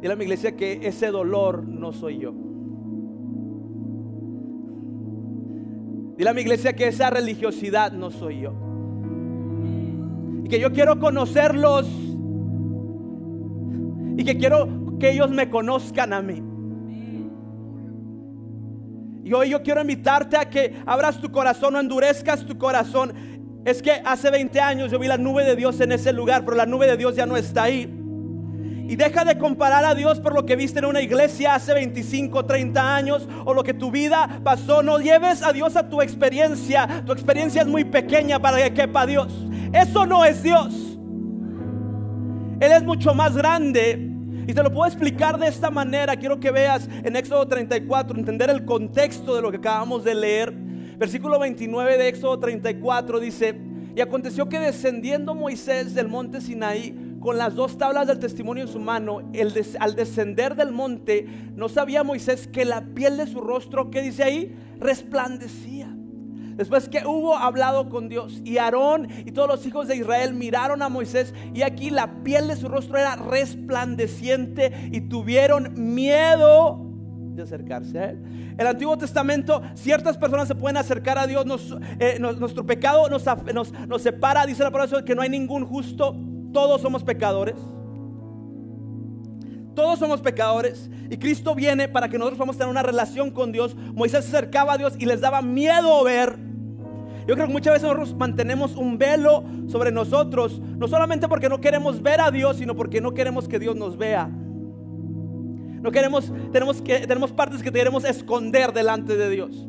Dile 0.00 0.12
a 0.12 0.16
mi 0.16 0.24
iglesia 0.24 0.56
que 0.56 0.86
ese 0.86 1.10
dolor 1.10 1.66
no 1.66 1.92
soy 1.92 2.18
yo. 2.18 2.34
Dile 6.16 6.30
a 6.30 6.34
mi 6.34 6.42
iglesia 6.42 6.74
que 6.74 6.88
esa 6.88 7.10
religiosidad 7.10 7.92
no 7.92 8.10
soy 8.10 8.40
yo. 8.40 8.52
Y 10.44 10.48
que 10.48 10.60
yo 10.60 10.72
quiero 10.72 10.98
conocerlos. 10.98 11.86
Y 14.16 14.24
que 14.24 14.36
quiero 14.36 14.98
que 14.98 15.10
ellos 15.10 15.30
me 15.30 15.50
conozcan 15.50 16.12
a 16.12 16.22
mí. 16.22 16.42
Y 19.24 19.32
hoy 19.32 19.50
yo 19.50 19.62
quiero 19.62 19.80
invitarte 19.80 20.36
a 20.36 20.48
que 20.48 20.72
abras 20.86 21.20
tu 21.20 21.32
corazón, 21.32 21.72
no 21.72 21.80
endurezcas 21.80 22.46
tu 22.46 22.56
corazón. 22.56 23.12
Es 23.64 23.82
que 23.82 23.90
hace 24.04 24.30
20 24.30 24.60
años 24.60 24.92
yo 24.92 25.00
vi 25.00 25.08
la 25.08 25.18
nube 25.18 25.44
de 25.44 25.56
Dios 25.56 25.80
en 25.80 25.90
ese 25.90 26.12
lugar, 26.12 26.44
pero 26.44 26.56
la 26.56 26.64
nube 26.64 26.86
de 26.86 26.96
Dios 26.96 27.16
ya 27.16 27.26
no 27.26 27.36
está 27.36 27.64
ahí. 27.64 27.95
Y 28.88 28.94
deja 28.94 29.24
de 29.24 29.36
comparar 29.36 29.84
a 29.84 29.94
Dios 29.94 30.20
por 30.20 30.32
lo 30.32 30.46
que 30.46 30.54
viste 30.54 30.78
en 30.78 30.84
una 30.84 31.00
iglesia 31.00 31.56
hace 31.56 31.74
25, 31.74 32.44
30 32.44 32.96
años 32.96 33.28
o 33.44 33.52
lo 33.52 33.64
que 33.64 33.74
tu 33.74 33.90
vida 33.90 34.40
pasó. 34.44 34.82
No 34.82 34.98
lleves 34.98 35.42
a 35.42 35.52
Dios 35.52 35.74
a 35.76 35.88
tu 35.88 36.00
experiencia. 36.00 37.02
Tu 37.04 37.12
experiencia 37.12 37.62
es 37.62 37.68
muy 37.68 37.84
pequeña 37.84 38.38
para 38.38 38.58
que 38.58 38.72
quepa 38.72 39.04
Dios. 39.04 39.32
Eso 39.72 40.06
no 40.06 40.24
es 40.24 40.42
Dios. 40.42 40.72
Él 42.60 42.72
es 42.72 42.84
mucho 42.84 43.12
más 43.12 43.36
grande. 43.36 44.12
Y 44.46 44.54
te 44.54 44.62
lo 44.62 44.72
puedo 44.72 44.86
explicar 44.86 45.36
de 45.38 45.48
esta 45.48 45.70
manera. 45.70 46.14
Quiero 46.14 46.38
que 46.38 46.52
veas 46.52 46.88
en 47.02 47.16
Éxodo 47.16 47.48
34, 47.48 48.16
entender 48.16 48.50
el 48.50 48.64
contexto 48.64 49.34
de 49.34 49.42
lo 49.42 49.50
que 49.50 49.56
acabamos 49.56 50.04
de 50.04 50.14
leer. 50.14 50.52
Versículo 50.96 51.40
29 51.40 51.98
de 51.98 52.08
Éxodo 52.08 52.38
34 52.38 53.18
dice, 53.18 53.60
y 53.96 54.00
aconteció 54.00 54.48
que 54.48 54.60
descendiendo 54.60 55.34
Moisés 55.34 55.94
del 55.94 56.06
monte 56.08 56.40
Sinaí, 56.40 57.05
con 57.26 57.38
las 57.38 57.56
dos 57.56 57.76
tablas 57.76 58.06
del 58.06 58.20
testimonio 58.20 58.62
en 58.62 58.68
su 58.68 58.78
mano, 58.78 59.18
al 59.80 59.96
descender 59.96 60.54
del 60.54 60.70
monte, 60.70 61.26
no 61.56 61.68
sabía 61.68 62.04
Moisés 62.04 62.46
que 62.46 62.64
la 62.64 62.82
piel 62.94 63.16
de 63.16 63.26
su 63.26 63.40
rostro, 63.40 63.90
¿qué 63.90 64.00
dice 64.00 64.22
ahí? 64.22 64.56
Resplandecía. 64.78 65.92
Después 66.54 66.88
que 66.88 67.04
hubo 67.04 67.36
hablado 67.36 67.88
con 67.88 68.08
Dios 68.08 68.40
y 68.44 68.58
Aarón 68.58 69.08
y 69.26 69.32
todos 69.32 69.48
los 69.48 69.66
hijos 69.66 69.88
de 69.88 69.96
Israel 69.96 70.34
miraron 70.34 70.82
a 70.82 70.88
Moisés 70.88 71.34
y 71.52 71.62
aquí 71.62 71.90
la 71.90 72.22
piel 72.22 72.46
de 72.46 72.54
su 72.54 72.68
rostro 72.68 72.96
era 72.96 73.16
resplandeciente 73.16 74.88
y 74.92 75.00
tuvieron 75.00 75.72
miedo 75.74 76.80
de 77.34 77.42
acercarse 77.42 77.98
a 77.98 78.10
Él. 78.10 78.54
El 78.56 78.68
Antiguo 78.68 78.96
Testamento, 78.96 79.62
ciertas 79.74 80.16
personas 80.16 80.46
se 80.46 80.54
pueden 80.54 80.76
acercar 80.76 81.18
a 81.18 81.26
Dios, 81.26 81.44
eh, 81.98 82.18
nuestro 82.20 82.64
pecado 82.64 83.08
nos, 83.08 83.24
nos, 83.88 84.02
separa, 84.02 84.46
dice 84.46 84.62
la 84.62 84.70
palabra 84.70 85.04
que 85.04 85.16
no 85.16 85.22
hay 85.22 85.28
ningún 85.28 85.64
justo 85.66 86.14
todos 86.52 86.80
somos 86.80 87.04
pecadores. 87.04 87.56
Todos 89.74 89.98
somos 89.98 90.22
pecadores 90.22 90.90
y 91.10 91.18
Cristo 91.18 91.54
viene 91.54 91.86
para 91.86 92.08
que 92.08 92.16
nosotros 92.16 92.38
podamos 92.38 92.56
tener 92.56 92.70
una 92.70 92.82
relación 92.82 93.30
con 93.30 93.52
Dios. 93.52 93.76
Moisés 93.94 94.24
se 94.24 94.36
acercaba 94.36 94.72
a 94.72 94.78
Dios 94.78 94.94
y 94.98 95.04
les 95.04 95.20
daba 95.20 95.42
miedo 95.42 96.02
ver. 96.02 96.38
Yo 97.26 97.34
creo 97.34 97.46
que 97.46 97.52
muchas 97.52 97.74
veces 97.74 97.88
nosotros 97.88 98.16
mantenemos 98.16 98.74
un 98.76 98.98
velo 98.98 99.44
sobre 99.66 99.90
nosotros, 99.90 100.60
no 100.60 100.88
solamente 100.88 101.28
porque 101.28 101.48
no 101.48 101.60
queremos 101.60 102.00
ver 102.00 102.20
a 102.20 102.30
Dios, 102.30 102.56
sino 102.56 102.74
porque 102.74 103.00
no 103.00 103.12
queremos 103.12 103.48
que 103.48 103.58
Dios 103.58 103.76
nos 103.76 103.98
vea. 103.98 104.28
No 104.28 105.90
queremos, 105.90 106.32
tenemos, 106.52 106.80
que, 106.80 107.00
tenemos 107.00 107.32
partes 107.32 107.62
que 107.62 107.70
queremos 107.70 108.04
esconder 108.04 108.72
delante 108.72 109.16
de 109.16 109.28
Dios. 109.28 109.68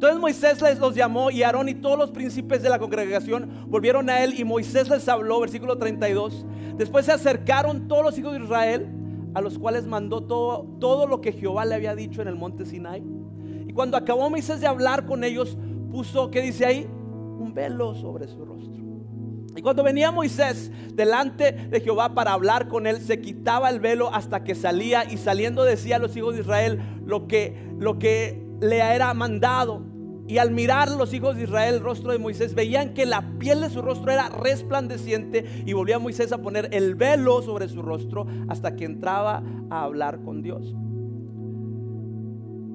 Entonces 0.00 0.18
Moisés 0.18 0.62
les 0.62 0.78
los 0.78 0.94
llamó 0.94 1.30
y 1.30 1.42
Aarón 1.42 1.68
y 1.68 1.74
todos 1.74 1.98
los 1.98 2.10
príncipes 2.10 2.62
de 2.62 2.70
la 2.70 2.78
congregación 2.78 3.66
volvieron 3.66 4.08
a 4.08 4.24
él 4.24 4.32
y 4.34 4.44
Moisés 4.44 4.88
les 4.88 5.06
habló, 5.10 5.38
versículo 5.40 5.76
32. 5.76 6.46
Después 6.78 7.04
se 7.04 7.12
acercaron 7.12 7.86
todos 7.86 8.02
los 8.02 8.18
hijos 8.18 8.32
de 8.32 8.42
Israel, 8.42 8.88
a 9.34 9.42
los 9.42 9.58
cuales 9.58 9.86
mandó 9.86 10.22
todo, 10.22 10.64
todo 10.80 11.06
lo 11.06 11.20
que 11.20 11.32
Jehová 11.32 11.66
le 11.66 11.74
había 11.74 11.94
dicho 11.94 12.22
en 12.22 12.28
el 12.28 12.34
monte 12.34 12.64
Sinai. 12.64 13.02
Y 13.68 13.74
cuando 13.74 13.98
acabó 13.98 14.30
Moisés 14.30 14.62
de 14.62 14.66
hablar 14.66 15.04
con 15.04 15.22
ellos, 15.22 15.58
puso, 15.90 16.30
¿qué 16.30 16.40
dice 16.40 16.64
ahí? 16.64 16.88
Un 17.38 17.52
velo 17.52 17.94
sobre 17.94 18.26
su 18.26 18.42
rostro. 18.42 18.72
Y 19.54 19.60
cuando 19.60 19.82
venía 19.82 20.10
Moisés 20.10 20.72
delante 20.94 21.52
de 21.52 21.78
Jehová 21.78 22.14
para 22.14 22.32
hablar 22.32 22.68
con 22.68 22.86
él, 22.86 23.02
se 23.02 23.20
quitaba 23.20 23.68
el 23.68 23.80
velo 23.80 24.08
hasta 24.14 24.44
que 24.44 24.54
salía 24.54 25.04
y 25.04 25.18
saliendo 25.18 25.62
decía 25.62 25.96
a 25.96 25.98
los 25.98 26.16
hijos 26.16 26.36
de 26.36 26.40
Israel 26.40 26.80
lo 27.04 27.28
que, 27.28 27.54
lo 27.78 27.98
que 27.98 28.48
le 28.60 28.78
era 28.78 29.12
mandado. 29.14 29.82
Y 30.26 30.38
al 30.38 30.52
mirar 30.52 30.88
los 30.92 31.12
hijos 31.12 31.36
de 31.36 31.42
Israel 31.42 31.74
el 31.76 31.80
rostro 31.80 32.12
de 32.12 32.18
Moisés, 32.18 32.54
veían 32.54 32.94
que 32.94 33.04
la 33.04 33.38
piel 33.38 33.62
de 33.62 33.70
su 33.70 33.82
rostro 33.82 34.12
era 34.12 34.28
resplandeciente 34.28 35.44
y 35.66 35.72
volvía 35.72 35.98
Moisés 35.98 36.30
a 36.30 36.38
poner 36.38 36.68
el 36.72 36.94
velo 36.94 37.42
sobre 37.42 37.68
su 37.68 37.82
rostro 37.82 38.26
hasta 38.48 38.76
que 38.76 38.84
entraba 38.84 39.42
a 39.70 39.82
hablar 39.82 40.22
con 40.22 40.40
Dios. 40.40 40.72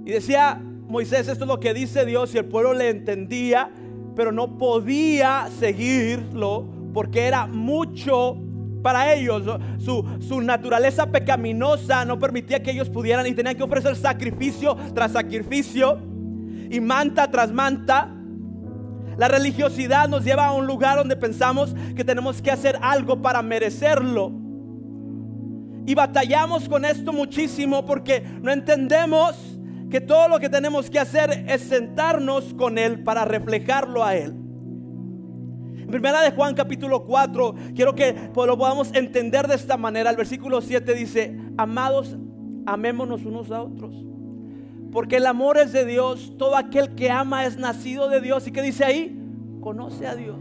Y 0.05 0.11
decía 0.11 0.61
Moisés, 0.87 1.29
esto 1.29 1.45
es 1.45 1.47
lo 1.47 1.59
que 1.59 1.73
dice 1.73 2.05
Dios 2.05 2.35
y 2.35 2.39
el 2.39 2.45
pueblo 2.45 2.73
le 2.73 2.89
entendía, 2.89 3.71
pero 4.15 4.31
no 4.31 4.57
podía 4.57 5.47
seguirlo 5.57 6.65
porque 6.93 7.21
era 7.27 7.47
mucho 7.47 8.37
para 8.85 9.15
ellos. 9.15 9.41
Su, 9.79 10.41
naturaleza 10.43 11.07
pecaminosa 11.07 12.05
no 12.05 12.19
permitía 12.19 12.61
que 12.61 12.69
ellos 12.69 12.87
pudieran 12.87 13.25
y 13.25 13.33
tenían 13.33 13.55
que 13.55 13.63
ofrecer 13.63 13.95
sacrificio 13.95 14.77
tras 14.93 15.13
sacrificio 15.13 15.99
y 16.69 16.79
manta 16.79 17.31
tras 17.31 17.51
manta. 17.51 18.11
La 19.17 19.27
religiosidad 19.27 20.07
nos 20.07 20.23
lleva 20.23 20.45
a 20.45 20.51
un 20.53 20.67
lugar 20.67 20.99
donde 20.99 21.15
pensamos 21.15 21.75
que 21.95 22.03
tenemos 22.03 22.43
que 22.43 22.51
hacer 22.51 22.77
algo 22.79 23.23
para 23.23 23.41
merecerlo. 23.41 24.31
Y 25.87 25.95
batallamos 25.95 26.69
con 26.69 26.85
esto 26.85 27.11
muchísimo 27.11 27.87
porque 27.87 28.21
no 28.43 28.51
entendemos 28.51 29.35
que 29.89 29.99
todo 29.99 30.27
lo 30.27 30.39
que 30.39 30.49
tenemos 30.49 30.91
que 30.91 30.99
hacer 30.99 31.45
es 31.47 31.61
sentarnos 31.61 32.53
con 32.53 32.77
Él 32.77 33.03
para 33.03 33.25
reflejarlo 33.25 34.03
a 34.03 34.15
Él. 34.15 34.44
Primera 35.89 36.21
de 36.21 36.31
Juan 36.31 36.55
capítulo 36.55 37.05
4, 37.05 37.55
quiero 37.75 37.93
que 37.95 38.31
lo 38.35 38.57
podamos 38.57 38.93
entender 38.93 39.47
de 39.47 39.55
esta 39.55 39.77
manera. 39.77 40.09
El 40.09 40.17
versículo 40.17 40.61
7 40.61 40.93
dice, 40.93 41.37
amados, 41.57 42.17
amémonos 42.65 43.23
unos 43.23 43.51
a 43.51 43.61
otros. 43.61 43.93
Porque 44.91 45.17
el 45.17 45.27
amor 45.27 45.57
es 45.57 45.73
de 45.73 45.85
Dios. 45.85 46.33
Todo 46.37 46.55
aquel 46.55 46.95
que 46.95 47.11
ama 47.11 47.45
es 47.45 47.57
nacido 47.57 48.09
de 48.09 48.21
Dios. 48.21 48.47
¿Y 48.47 48.51
qué 48.51 48.61
dice 48.61 48.85
ahí? 48.85 49.19
Conoce 49.61 50.07
a 50.07 50.15
Dios. 50.15 50.37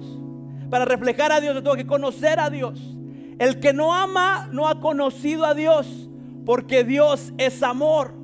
Para 0.71 0.85
reflejar 0.85 1.33
a 1.33 1.41
Dios, 1.41 1.55
yo 1.55 1.63
tengo 1.63 1.77
que 1.77 1.87
conocer 1.87 2.39
a 2.39 2.51
Dios. 2.51 2.97
El 3.39 3.59
que 3.59 3.73
no 3.73 3.93
ama 3.93 4.49
no 4.53 4.69
ha 4.69 4.81
conocido 4.81 5.45
a 5.45 5.55
Dios. 5.55 6.09
Porque 6.47 6.85
Dios 6.85 7.33
es 7.37 7.63
amor. 7.63 8.15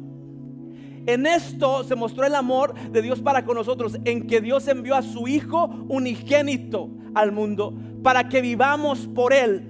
En 1.06 1.26
esto 1.26 1.84
se 1.84 1.94
mostró 1.94 2.26
el 2.26 2.34
amor 2.34 2.74
de 2.90 3.02
Dios 3.02 3.20
para 3.20 3.44
con 3.44 3.56
nosotros, 3.56 3.98
en 4.04 4.26
que 4.26 4.40
Dios 4.40 4.68
envió 4.68 4.94
a 4.94 5.02
su 5.02 5.28
Hijo 5.28 5.66
unigénito 5.88 6.90
al 7.14 7.32
mundo 7.32 7.74
para 8.02 8.28
que 8.28 8.40
vivamos 8.40 9.06
por 9.08 9.32
Él. 9.32 9.66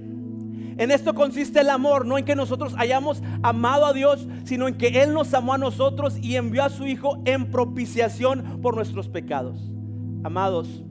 En 0.77 0.91
esto 0.91 1.15
consiste 1.15 1.61
el 1.61 1.69
amor, 1.69 2.07
no 2.07 2.17
en 2.17 2.25
que 2.25 2.35
nosotros 2.35 2.75
hayamos 2.79 3.23
amado 3.43 3.85
a 3.85 3.93
Dios, 3.93 4.27
sino 4.45 4.67
en 4.67 4.79
que 4.79 5.03
Él 5.03 5.13
nos 5.13 5.35
amó 5.35 5.53
a 5.53 5.59
nosotros 5.59 6.17
y 6.17 6.37
envió 6.37 6.65
a 6.65 6.71
su 6.71 6.87
Hijo 6.87 7.21
en 7.27 7.51
propiciación 7.51 8.61
por 8.63 8.75
nuestros 8.75 9.09
pecados. 9.09 9.59
Amados, 10.25 10.83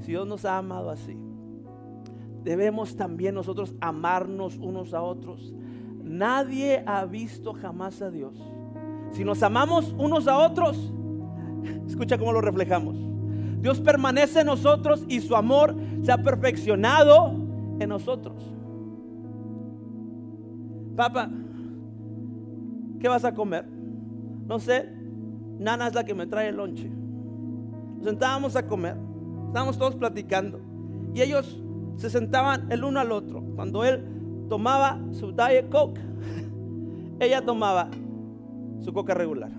si 0.00 0.12
Dios 0.12 0.26
nos 0.28 0.44
ha 0.44 0.58
amado 0.58 0.90
así, 0.90 1.16
debemos 2.44 2.96
también 2.96 3.34
nosotros 3.34 3.74
amarnos 3.80 4.56
unos 4.58 4.94
a 4.94 5.02
otros. 5.02 5.52
Nadie 6.04 6.84
ha 6.86 7.04
visto 7.04 7.52
jamás 7.52 8.00
a 8.02 8.10
Dios. 8.10 8.36
Si 9.12 9.24
nos 9.24 9.42
amamos 9.42 9.94
unos 9.98 10.28
a 10.28 10.38
otros, 10.38 10.92
escucha 11.86 12.18
cómo 12.18 12.32
lo 12.32 12.40
reflejamos. 12.40 12.96
Dios 13.60 13.80
permanece 13.80 14.40
en 14.40 14.46
nosotros 14.46 15.04
y 15.08 15.20
su 15.20 15.34
amor 15.34 15.74
se 16.02 16.12
ha 16.12 16.18
perfeccionado 16.18 17.32
en 17.80 17.88
nosotros. 17.88 18.34
Papá, 20.94 21.30
¿qué 23.00 23.08
vas 23.08 23.24
a 23.24 23.34
comer? 23.34 23.66
No 24.46 24.58
sé, 24.58 24.88
Nana 25.58 25.88
es 25.88 25.94
la 25.94 26.04
que 26.04 26.14
me 26.14 26.26
trae 26.26 26.48
el 26.48 26.56
lonche. 26.56 26.88
Nos 26.88 28.06
sentábamos 28.06 28.56
a 28.56 28.66
comer, 28.66 28.96
estábamos 29.46 29.78
todos 29.78 29.96
platicando 29.96 30.60
y 31.14 31.22
ellos 31.22 31.60
se 31.96 32.10
sentaban 32.10 32.70
el 32.70 32.84
uno 32.84 33.00
al 33.00 33.10
otro. 33.10 33.42
Cuando 33.56 33.84
él 33.84 34.04
tomaba 34.48 35.00
su 35.12 35.32
Diet 35.32 35.68
Coke, 35.70 36.00
ella 37.20 37.44
tomaba 37.44 37.88
su 38.80 38.92
coca 38.92 39.14
regular. 39.14 39.50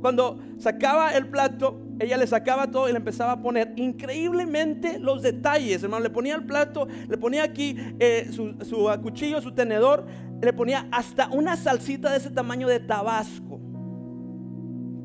Cuando 0.00 0.38
sacaba 0.58 1.14
el 1.14 1.28
plato, 1.28 1.80
ella 1.98 2.16
le 2.16 2.26
sacaba 2.26 2.70
todo 2.70 2.88
y 2.88 2.92
le 2.92 2.98
empezaba 2.98 3.32
a 3.32 3.42
poner 3.42 3.74
increíblemente 3.76 4.98
los 4.98 5.20
detalles, 5.20 5.82
hermano. 5.82 6.02
Le 6.02 6.10
ponía 6.10 6.34
el 6.34 6.46
plato, 6.46 6.88
le 7.08 7.18
ponía 7.18 7.44
aquí 7.44 7.76
eh, 7.98 8.30
su, 8.32 8.56
cuchillo, 9.02 9.42
su 9.42 9.52
tenedor, 9.52 10.06
le 10.40 10.52
ponía 10.54 10.88
hasta 10.90 11.28
una 11.28 11.56
salsita 11.56 12.10
de 12.10 12.16
ese 12.16 12.30
tamaño 12.30 12.66
de 12.66 12.80
tabasco. 12.80 13.60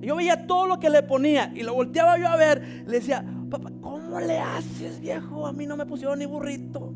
Yo 0.02 0.16
veía 0.16 0.48
todo 0.48 0.68
lo 0.68 0.80
que 0.80 0.90
le 0.90 1.04
ponía 1.04 1.52
y 1.54 1.64
lo 1.64 1.74
volteaba 1.74 2.18
yo 2.18 2.28
a 2.28 2.38
ver. 2.38 2.84
Le 2.86 3.00
decía, 3.00 3.26
papá, 3.50 3.72
¿cómo 3.82 4.20
le 4.20 4.40
haces, 4.40 5.02
viejo? 5.02 5.46
A 5.46 5.52
mí 5.52 5.66
no 5.66 5.76
me 5.76 5.86
pusieron 5.86 6.20
ni 6.20 6.26
burrito. 6.26 6.94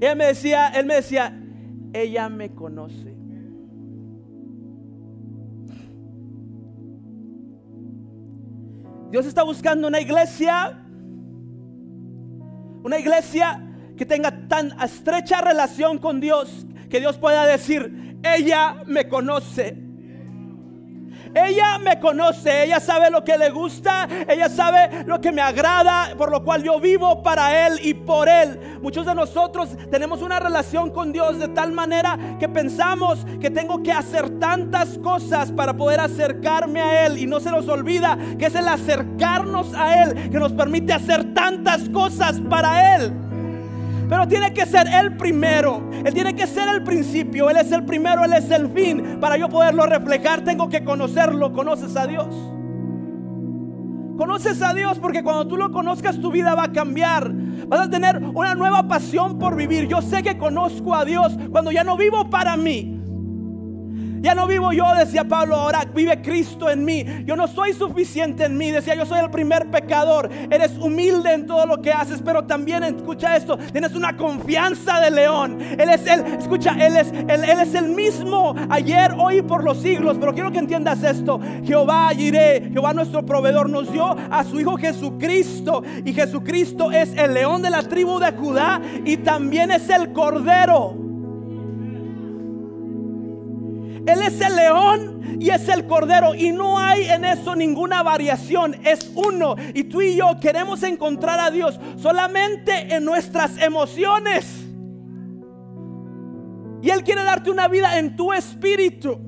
Y 0.00 0.04
él 0.04 0.16
me 0.16 0.26
decía, 0.26 0.68
él 0.68 0.86
me 0.86 0.94
decía, 0.94 1.42
ella 1.92 2.28
me 2.28 2.54
conoce. 2.54 3.16
Dios 9.10 9.24
está 9.24 9.42
buscando 9.42 9.88
una 9.88 10.00
iglesia, 10.00 10.84
una 12.82 12.98
iglesia 12.98 13.64
que 13.96 14.04
tenga 14.04 14.48
tan 14.48 14.78
estrecha 14.82 15.40
relación 15.40 15.98
con 15.98 16.20
Dios 16.20 16.66
que 16.88 17.00
Dios 17.00 17.18
pueda 17.18 17.46
decir, 17.46 18.18
ella 18.22 18.82
me 18.86 19.08
conoce. 19.08 19.87
Ella 21.34 21.78
me 21.78 21.98
conoce, 22.00 22.64
ella 22.64 22.80
sabe 22.80 23.10
lo 23.10 23.24
que 23.24 23.36
le 23.36 23.50
gusta, 23.50 24.08
ella 24.28 24.48
sabe 24.48 25.04
lo 25.06 25.20
que 25.20 25.32
me 25.32 25.42
agrada, 25.42 26.14
por 26.16 26.30
lo 26.30 26.44
cual 26.44 26.62
yo 26.62 26.80
vivo 26.80 27.22
para 27.22 27.66
Él 27.66 27.78
y 27.82 27.94
por 27.94 28.28
Él. 28.28 28.78
Muchos 28.82 29.06
de 29.06 29.14
nosotros 29.14 29.70
tenemos 29.90 30.22
una 30.22 30.40
relación 30.40 30.90
con 30.90 31.12
Dios 31.12 31.38
de 31.38 31.48
tal 31.48 31.72
manera 31.72 32.18
que 32.38 32.48
pensamos 32.48 33.24
que 33.40 33.50
tengo 33.50 33.82
que 33.82 33.92
hacer 33.92 34.38
tantas 34.38 34.98
cosas 34.98 35.52
para 35.52 35.76
poder 35.76 36.00
acercarme 36.00 36.80
a 36.80 37.06
Él 37.06 37.18
y 37.18 37.26
no 37.26 37.40
se 37.40 37.50
nos 37.50 37.68
olvida 37.68 38.16
que 38.38 38.46
es 38.46 38.54
el 38.54 38.68
acercarnos 38.68 39.74
a 39.74 40.02
Él 40.02 40.30
que 40.30 40.38
nos 40.38 40.52
permite 40.52 40.92
hacer 40.92 41.34
tantas 41.34 41.88
cosas 41.88 42.40
para 42.48 42.96
Él. 42.96 43.27
Pero 44.08 44.26
tiene 44.26 44.52
que 44.52 44.64
ser 44.64 44.86
Él 44.88 45.16
primero. 45.16 45.88
Él 46.04 46.14
tiene 46.14 46.34
que 46.34 46.46
ser 46.46 46.68
el 46.68 46.82
principio. 46.82 47.50
Él 47.50 47.58
es 47.58 47.70
el 47.72 47.84
primero, 47.84 48.24
Él 48.24 48.32
es 48.32 48.50
el 48.50 48.70
fin. 48.70 49.18
Para 49.20 49.36
yo 49.36 49.48
poderlo 49.48 49.84
reflejar, 49.86 50.42
tengo 50.42 50.68
que 50.68 50.82
conocerlo. 50.84 51.52
¿Conoces 51.52 51.96
a 51.96 52.06
Dios? 52.06 52.28
Conoces 54.16 54.60
a 54.62 54.74
Dios 54.74 54.98
porque 54.98 55.22
cuando 55.22 55.46
tú 55.46 55.56
lo 55.56 55.70
conozcas 55.70 56.20
tu 56.20 56.32
vida 56.32 56.54
va 56.54 56.64
a 56.64 56.72
cambiar. 56.72 57.32
Vas 57.68 57.80
a 57.80 57.90
tener 57.90 58.20
una 58.34 58.54
nueva 58.54 58.88
pasión 58.88 59.38
por 59.38 59.54
vivir. 59.54 59.86
Yo 59.86 60.02
sé 60.02 60.22
que 60.22 60.38
conozco 60.38 60.94
a 60.94 61.04
Dios 61.04 61.36
cuando 61.52 61.70
ya 61.70 61.84
no 61.84 61.96
vivo 61.96 62.28
para 62.30 62.56
mí. 62.56 62.97
Ya 64.20 64.34
no 64.34 64.46
vivo 64.46 64.72
yo, 64.72 64.84
decía 64.96 65.24
Pablo, 65.24 65.56
ahora 65.56 65.84
vive 65.94 66.20
Cristo 66.20 66.68
en 66.70 66.84
mí. 66.84 67.04
Yo 67.24 67.36
no 67.36 67.46
soy 67.46 67.72
suficiente 67.72 68.44
en 68.44 68.56
mí, 68.56 68.70
decía, 68.70 68.94
yo 68.94 69.06
soy 69.06 69.20
el 69.20 69.30
primer 69.30 69.70
pecador. 69.70 70.28
Eres 70.50 70.76
humilde 70.78 71.32
en 71.32 71.46
todo 71.46 71.66
lo 71.66 71.80
que 71.80 71.92
haces, 71.92 72.20
pero 72.24 72.44
también 72.44 72.82
escucha 72.82 73.36
esto, 73.36 73.56
tienes 73.56 73.94
una 73.94 74.16
confianza 74.16 75.00
de 75.00 75.10
león. 75.10 75.58
Él 75.60 75.88
es 75.88 76.06
el, 76.06 76.24
escucha, 76.34 76.72
él 76.78 76.96
es, 76.96 77.12
él, 77.12 77.44
él 77.44 77.60
es 77.60 77.74
el 77.74 77.88
mismo 77.88 78.54
ayer, 78.68 79.14
hoy 79.18 79.38
y 79.38 79.42
por 79.42 79.64
los 79.64 79.78
siglos. 79.78 80.16
Pero 80.18 80.34
quiero 80.34 80.50
que 80.50 80.58
entiendas 80.58 81.02
esto. 81.02 81.40
Jehová 81.64 82.12
iré, 82.14 82.70
Jehová 82.72 82.92
nuestro 82.94 83.24
proveedor 83.24 83.70
nos 83.70 83.92
dio 83.92 84.16
a 84.30 84.44
su 84.44 84.60
Hijo 84.60 84.76
Jesucristo. 84.76 85.82
Y 86.04 86.12
Jesucristo 86.12 86.90
es 86.90 87.12
el 87.16 87.34
león 87.34 87.62
de 87.62 87.70
la 87.70 87.82
tribu 87.82 88.18
de 88.18 88.32
Judá 88.32 88.80
y 89.04 89.18
también 89.18 89.70
es 89.70 89.88
el 89.90 90.12
cordero. 90.12 91.07
Él 94.08 94.22
es 94.22 94.40
el 94.40 94.56
león 94.56 95.36
y 95.40 95.50
es 95.50 95.68
el 95.68 95.86
cordero. 95.86 96.34
Y 96.34 96.50
no 96.52 96.78
hay 96.78 97.08
en 97.08 97.24
eso 97.24 97.54
ninguna 97.54 98.02
variación. 98.02 98.74
Es 98.84 99.12
uno. 99.14 99.56
Y 99.74 99.84
tú 99.84 100.00
y 100.00 100.16
yo 100.16 100.38
queremos 100.40 100.82
encontrar 100.82 101.38
a 101.38 101.50
Dios 101.50 101.78
solamente 101.96 102.94
en 102.94 103.04
nuestras 103.04 103.60
emociones. 103.60 104.46
Y 106.80 106.90
Él 106.90 107.02
quiere 107.02 107.22
darte 107.24 107.50
una 107.50 107.68
vida 107.68 107.98
en 107.98 108.16
tu 108.16 108.32
espíritu. 108.32 109.18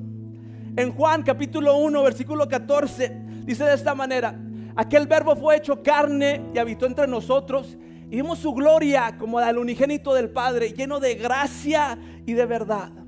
En 0.75 0.93
Juan 0.93 1.21
capítulo 1.21 1.77
1, 1.77 2.01
versículo 2.01 2.47
14, 2.47 3.11
dice 3.43 3.65
de 3.65 3.73
esta 3.73 3.93
manera, 3.93 4.39
aquel 4.73 5.05
verbo 5.05 5.35
fue 5.35 5.57
hecho 5.57 5.83
carne 5.83 6.41
y 6.55 6.59
habitó 6.59 6.85
entre 6.85 7.07
nosotros. 7.07 7.77
Y 8.09 8.15
vimos 8.15 8.39
su 8.39 8.53
gloria 8.53 9.17
como 9.17 9.39
la 9.39 9.47
del 9.47 9.57
unigénito 9.57 10.13
del 10.13 10.29
Padre, 10.29 10.71
lleno 10.71 10.99
de 10.99 11.15
gracia 11.15 11.97
y 12.25 12.33
de 12.33 12.45
verdad. 12.45 13.00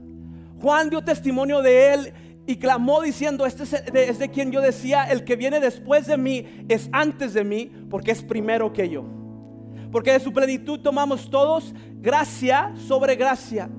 Juan 0.63 0.89
dio 0.89 1.01
testimonio 1.01 1.61
de 1.61 1.93
él 1.93 2.13
y 2.47 2.55
clamó 2.55 3.01
diciendo, 3.01 3.45
este 3.45 3.63
es 3.63 4.17
de, 4.17 4.31
quien 4.31 4.49
yo 4.49 4.61
decía, 4.61 5.03
el 5.03 5.25
que 5.25 5.35
viene 5.35 5.59
después 5.59 6.07
de 6.07 6.17
mí 6.17 6.65
es 6.69 6.87
antes 6.93 7.33
de 7.33 7.43
mí 7.43 7.69
porque 7.89 8.11
es 8.11 8.23
primero 8.23 8.71
que 8.71 8.87
yo. 8.87 9.03
Porque 9.91 10.13
de 10.13 10.21
su 10.21 10.31
plenitud 10.31 10.79
tomamos 10.79 11.29
todos 11.29 11.75
gracia 11.99 12.71
sobre 12.87 13.17
gracia. 13.17 13.69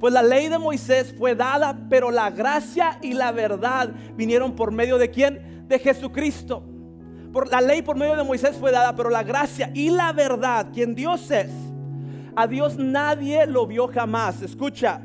Pues 0.00 0.12
la 0.12 0.24
ley 0.24 0.48
de 0.48 0.58
Moisés 0.58 1.14
fue 1.16 1.36
dada, 1.36 1.86
pero 1.88 2.10
la 2.10 2.30
gracia 2.30 2.98
y 3.00 3.12
la 3.12 3.30
verdad 3.30 3.90
vinieron 4.16 4.56
por 4.56 4.72
medio 4.72 4.98
de 4.98 5.12
quién? 5.12 5.68
De 5.68 5.78
Jesucristo. 5.78 6.64
Por 7.32 7.48
la 7.48 7.60
ley 7.60 7.80
por 7.82 7.96
medio 7.96 8.16
de 8.16 8.24
Moisés 8.24 8.56
fue 8.56 8.72
dada, 8.72 8.96
pero 8.96 9.08
la 9.08 9.22
gracia 9.22 9.70
y 9.72 9.90
la 9.90 10.12
verdad, 10.12 10.72
quien 10.74 10.96
Dios 10.96 11.30
es, 11.30 11.52
a 12.34 12.48
Dios 12.48 12.76
nadie 12.76 13.46
lo 13.46 13.68
vio 13.68 13.86
jamás. 13.86 14.42
Escucha, 14.42 15.00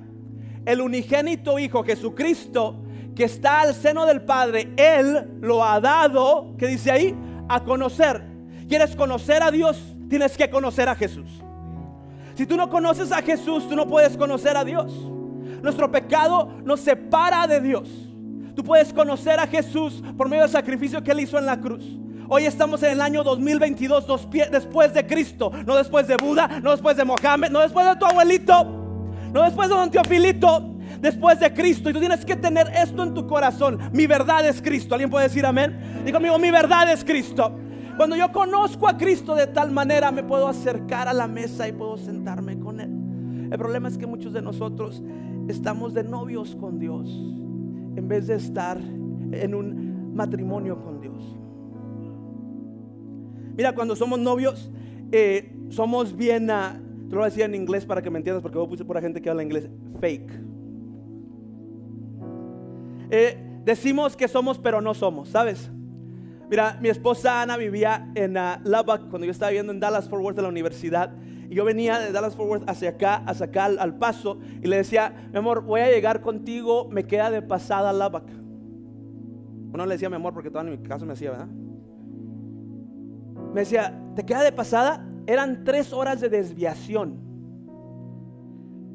el 0.69 0.81
unigénito 0.81 1.57
Hijo 1.57 1.83
Jesucristo 1.83 2.75
que 3.15 3.23
está 3.23 3.61
al 3.61 3.73
seno 3.73 4.05
del 4.05 4.21
Padre, 4.21 4.71
Él 4.77 5.39
lo 5.41 5.63
ha 5.63 5.81
dado, 5.81 6.55
que 6.59 6.67
dice 6.67 6.91
ahí, 6.91 7.15
a 7.49 7.63
conocer. 7.63 8.23
¿Quieres 8.67 8.95
conocer 8.95 9.41
a 9.41 9.49
Dios? 9.49 9.81
Tienes 10.09 10.37
que 10.37 10.47
conocer 10.47 10.87
a 10.87 10.95
Jesús. 10.95 11.27
Si 12.35 12.45
tú 12.45 12.55
no 12.55 12.69
conoces 12.69 13.11
a 13.11 13.23
Jesús, 13.23 13.67
tú 13.67 13.75
no 13.75 13.87
puedes 13.87 14.15
conocer 14.15 14.55
a 14.55 14.63
Dios. 14.63 14.93
Nuestro 15.63 15.91
pecado 15.91 16.49
nos 16.63 16.81
separa 16.81 17.47
de 17.47 17.59
Dios. 17.59 17.89
Tú 18.55 18.63
puedes 18.63 18.93
conocer 18.93 19.39
a 19.39 19.47
Jesús 19.47 20.03
por 20.15 20.29
medio 20.29 20.43
del 20.43 20.51
sacrificio 20.51 21.03
que 21.03 21.11
Él 21.11 21.21
hizo 21.21 21.39
en 21.39 21.47
la 21.47 21.59
cruz. 21.59 21.83
Hoy 22.29 22.45
estamos 22.45 22.83
en 22.83 22.91
el 22.91 23.01
año 23.01 23.23
2022, 23.23 24.05
después 24.51 24.93
de 24.93 25.07
Cristo, 25.07 25.51
no 25.65 25.75
después 25.75 26.07
de 26.07 26.15
Buda, 26.15 26.59
no 26.61 26.71
después 26.71 26.95
de 26.95 27.05
Mohammed, 27.05 27.49
no 27.49 27.59
después 27.59 27.87
de 27.87 27.95
tu 27.95 28.05
abuelito. 28.05 28.78
No 29.33 29.43
después 29.43 29.69
de 29.69 29.75
Don 29.75 29.91
Teofilito, 29.91 30.75
después 31.01 31.39
de 31.39 31.53
Cristo. 31.53 31.89
Y 31.89 31.93
tú 31.93 31.99
tienes 31.99 32.25
que 32.25 32.35
tener 32.35 32.67
esto 32.75 33.03
en 33.03 33.13
tu 33.13 33.27
corazón. 33.27 33.79
Mi 33.93 34.07
verdad 34.07 34.47
es 34.47 34.61
Cristo. 34.61 34.95
¿Alguien 34.95 35.09
puede 35.09 35.27
decir 35.27 35.45
amén? 35.45 36.01
Digo 36.03 36.17
conmigo, 36.17 36.39
mi 36.39 36.51
verdad 36.51 36.91
es 36.91 37.03
Cristo. 37.03 37.51
Cuando 37.97 38.15
yo 38.15 38.31
conozco 38.31 38.87
a 38.87 38.97
Cristo 38.97 39.35
de 39.35 39.47
tal 39.47 39.71
manera, 39.71 40.11
me 40.11 40.23
puedo 40.23 40.47
acercar 40.47 41.07
a 41.07 41.13
la 41.13 41.27
mesa 41.27 41.67
y 41.67 41.73
puedo 41.73 41.97
sentarme 41.97 42.57
con 42.57 42.79
Él. 42.79 43.49
El 43.51 43.57
problema 43.57 43.87
es 43.89 43.97
que 43.97 44.07
muchos 44.07 44.31
de 44.33 44.41
nosotros 44.41 45.03
estamos 45.47 45.93
de 45.93 46.03
novios 46.03 46.55
con 46.55 46.79
Dios 46.79 47.09
en 47.95 48.07
vez 48.07 48.27
de 48.27 48.35
estar 48.35 48.77
en 48.77 49.53
un 49.53 50.15
matrimonio 50.15 50.81
con 50.81 51.01
Dios. 51.01 51.35
Mira, 53.57 53.75
cuando 53.75 53.95
somos 53.95 54.17
novios, 54.19 54.71
eh, 55.11 55.55
somos 55.69 56.15
bien... 56.15 56.49
Uh, 56.49 56.88
Te 57.09 57.15
lo 57.15 57.21
voy 57.21 57.41
a 57.41 57.45
en 57.45 57.55
inglés 57.55 57.85
para 57.85 58.03
que 58.03 58.11
me 58.11 58.19
entiendas, 58.19 58.43
porque 58.43 58.59
vos 58.59 58.67
puse 58.67 58.85
por 58.85 58.95
la 58.95 59.01
gente 59.01 59.19
que 59.19 59.29
habla 59.31 59.41
inglés. 59.41 59.67
Fake. 59.99 60.31
Eh, 63.09 63.61
decimos 63.65 64.15
que 64.15 64.27
somos, 64.27 64.59
pero 64.59 64.79
no 64.79 64.93
somos, 64.93 65.29
¿sabes? 65.29 65.71
Mira, 66.51 66.77
mi 66.79 66.89
esposa 66.89 67.41
Ana 67.41 67.57
vivía 67.57 68.11
en 68.13 68.37
uh, 68.37 68.59
Lubbock 68.63 69.09
cuando 69.09 69.25
yo 69.25 69.31
estaba 69.31 69.49
viviendo 69.49 69.73
en 69.73 69.79
Dallas 69.79 70.07
Fort 70.07 70.23
Worth 70.23 70.35
de 70.35 70.43
la 70.43 70.49
universidad. 70.49 71.15
Y 71.49 71.55
yo 71.55 71.65
venía 71.65 71.97
de 71.97 72.11
Dallas 72.11 72.35
Fort 72.35 72.47
Worth 72.47 72.69
hacia 72.69 72.89
acá, 72.89 73.23
hacia 73.25 73.47
acá 73.47 73.65
al, 73.65 73.95
paso. 73.97 74.37
Y 74.61 74.67
le 74.67 74.77
decía, 74.77 75.29
mi 75.31 75.39
amor, 75.39 75.63
voy 75.63 75.81
a 75.81 75.89
llegar 75.89 76.21
contigo, 76.21 76.87
me 76.91 77.05
queda 77.05 77.31
de 77.31 77.41
pasada 77.41 77.91
Lubbock. 77.91 78.29
No 79.73 79.85
le 79.87 79.95
decía 79.95 80.09
mi 80.09 80.15
amor 80.15 80.33
porque 80.33 80.51
todo 80.51 80.61
en 80.61 80.71
mi 80.71 80.77
caso 80.87 81.07
me 81.07 81.13
decía, 81.13 81.31
¿verdad? 81.31 81.47
Me 83.53 83.61
decía, 83.61 83.99
¿te 84.15 84.23
queda 84.23 84.43
de 84.43 84.51
pasada? 84.51 85.08
Eran 85.29 85.63
tres 85.63 85.93
horas 85.93 86.19
de 86.19 86.27
desviación. 86.27 87.19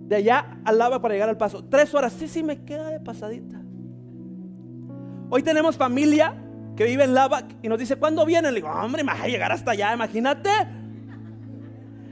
De 0.09 0.17
allá 0.17 0.59
al 0.65 0.79
lava 0.79 1.01
para 1.01 1.15
llegar 1.15 1.29
al 1.29 1.37
paso. 1.37 1.65
Tres 1.65 1.95
horas. 1.95 2.13
Sí, 2.13 2.27
sí, 2.27 2.43
me 2.43 2.65
queda 2.65 2.91
de 2.91 2.99
pasadita. 2.99 3.63
Hoy 5.31 5.43
tenemos 5.45 5.77
familia 5.77 6.35
que 6.77 6.85
vive 6.85 7.05
en 7.05 7.15
Lavac 7.15 7.47
y 7.63 7.69
nos 7.69 7.79
dice, 7.79 7.97
¿cuándo 7.97 8.27
vienen? 8.27 8.53
Le 8.53 8.61
digo, 8.61 8.73
hombre, 8.73 9.05
me 9.05 9.13
vas 9.13 9.23
a 9.23 9.29
llegar 9.29 9.53
hasta 9.53 9.71
allá, 9.71 9.95
imagínate. 9.95 10.51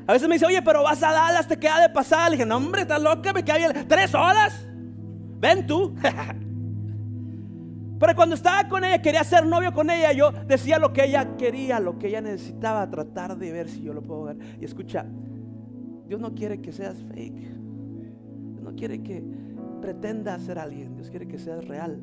A 0.06 0.12
veces 0.12 0.28
me 0.28 0.36
dice, 0.36 0.46
oye, 0.46 0.62
pero 0.62 0.84
vas 0.84 1.02
a 1.02 1.10
Dallas, 1.10 1.48
te 1.48 1.58
queda 1.58 1.80
de 1.80 1.88
pasada. 1.88 2.30
Le 2.30 2.36
dije, 2.36 2.46
no, 2.46 2.58
hombre, 2.58 2.82
estás 2.82 3.02
loca, 3.02 3.32
me 3.32 3.44
queda 3.44 3.58
bien. 3.58 3.88
¿Tres 3.88 4.14
horas? 4.14 4.66
Ven 5.40 5.66
tú. 5.66 5.96
Pero 8.02 8.16
cuando 8.16 8.34
estaba 8.34 8.68
con 8.68 8.82
ella, 8.82 9.00
quería 9.00 9.22
ser 9.22 9.46
novio 9.46 9.72
con 9.72 9.88
ella, 9.88 10.10
yo 10.12 10.32
decía 10.32 10.80
lo 10.80 10.92
que 10.92 11.04
ella 11.04 11.36
quería, 11.36 11.78
lo 11.78 12.00
que 12.00 12.08
ella 12.08 12.20
necesitaba, 12.20 12.90
tratar 12.90 13.38
de 13.38 13.52
ver 13.52 13.68
si 13.68 13.80
yo 13.80 13.94
lo 13.94 14.02
puedo 14.02 14.24
ver. 14.24 14.38
Y 14.60 14.64
escucha, 14.64 15.06
Dios 16.08 16.20
no 16.20 16.34
quiere 16.34 16.60
que 16.60 16.72
seas 16.72 16.96
fake. 17.14 17.38
Dios 18.54 18.60
no 18.60 18.74
quiere 18.74 19.04
que 19.04 19.22
pretendas 19.80 20.42
ser 20.42 20.58
alguien. 20.58 20.96
Dios 20.96 21.10
quiere 21.10 21.28
que 21.28 21.38
seas 21.38 21.64
real. 21.68 22.02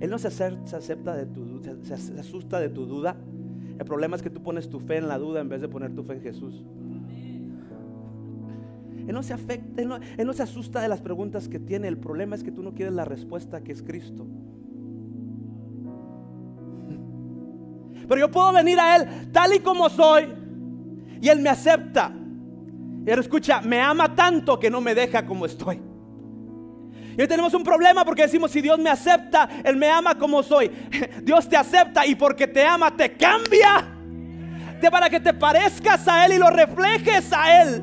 Él 0.00 0.08
no 0.08 0.18
se, 0.18 0.28
acepta 0.28 1.14
de 1.14 1.26
tu 1.26 1.60
se, 1.82 1.92
asusta 2.18 2.58
de 2.58 2.70
tu 2.70 2.86
duda. 2.86 3.18
El 3.78 3.84
problema 3.84 4.16
es 4.16 4.22
que 4.22 4.30
tú 4.30 4.42
pones 4.42 4.70
tu 4.70 4.80
fe 4.80 4.96
en 4.96 5.08
la 5.08 5.18
duda 5.18 5.42
en 5.42 5.50
vez 5.50 5.60
de 5.60 5.68
poner 5.68 5.94
tu 5.94 6.04
fe 6.04 6.14
en 6.14 6.22
Jesús. 6.22 6.64
Él 9.06 9.12
no 9.12 9.22
se 9.22 9.34
afecta, 9.34 9.82
él 9.82 10.26
no 10.26 10.32
se 10.32 10.42
asusta 10.42 10.80
de 10.80 10.88
las 10.88 11.02
preguntas 11.02 11.50
que 11.50 11.60
tiene. 11.60 11.86
El 11.86 11.98
problema 11.98 12.34
es 12.34 12.42
que 12.42 12.50
tú 12.50 12.62
no 12.62 12.72
quieres 12.72 12.94
la 12.94 13.04
respuesta 13.04 13.62
que 13.62 13.72
es 13.72 13.82
Cristo. 13.82 14.26
Pero 18.08 18.20
yo 18.20 18.30
puedo 18.30 18.52
venir 18.52 18.78
a 18.78 18.96
Él 18.96 19.32
tal 19.32 19.54
y 19.54 19.60
como 19.60 19.88
soy 19.88 20.32
y 21.20 21.28
Él 21.28 21.40
me 21.40 21.48
acepta. 21.48 22.12
Y 23.06 23.10
escucha, 23.10 23.60
me 23.60 23.80
ama 23.80 24.14
tanto 24.14 24.58
que 24.58 24.70
no 24.70 24.80
me 24.80 24.94
deja 24.94 25.24
como 25.24 25.46
estoy. 25.46 25.80
Y 27.16 27.20
hoy 27.22 27.28
tenemos 27.28 27.54
un 27.54 27.62
problema 27.62 28.04
porque 28.04 28.22
decimos, 28.22 28.50
si 28.50 28.60
Dios 28.60 28.78
me 28.78 28.90
acepta, 28.90 29.48
Él 29.64 29.76
me 29.76 29.88
ama 29.88 30.18
como 30.18 30.42
soy. 30.42 30.70
Dios 31.22 31.48
te 31.48 31.56
acepta 31.56 32.04
y 32.04 32.14
porque 32.14 32.46
te 32.46 32.64
ama 32.64 32.94
te 32.94 33.16
cambia. 33.16 33.92
De 34.80 34.90
para 34.90 35.08
que 35.08 35.20
te 35.20 35.32
parezcas 35.32 36.06
a 36.06 36.26
Él 36.26 36.34
y 36.34 36.38
lo 36.38 36.50
reflejes 36.50 37.32
a 37.32 37.62
Él. 37.62 37.82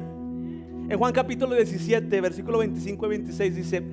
En 0.90 0.98
Juan 0.98 1.14
capítulo 1.14 1.56
17, 1.56 2.22
versículo 2.22 2.60
25 2.60 3.06
y 3.06 3.10
26 3.10 3.56
dice, 3.56 3.84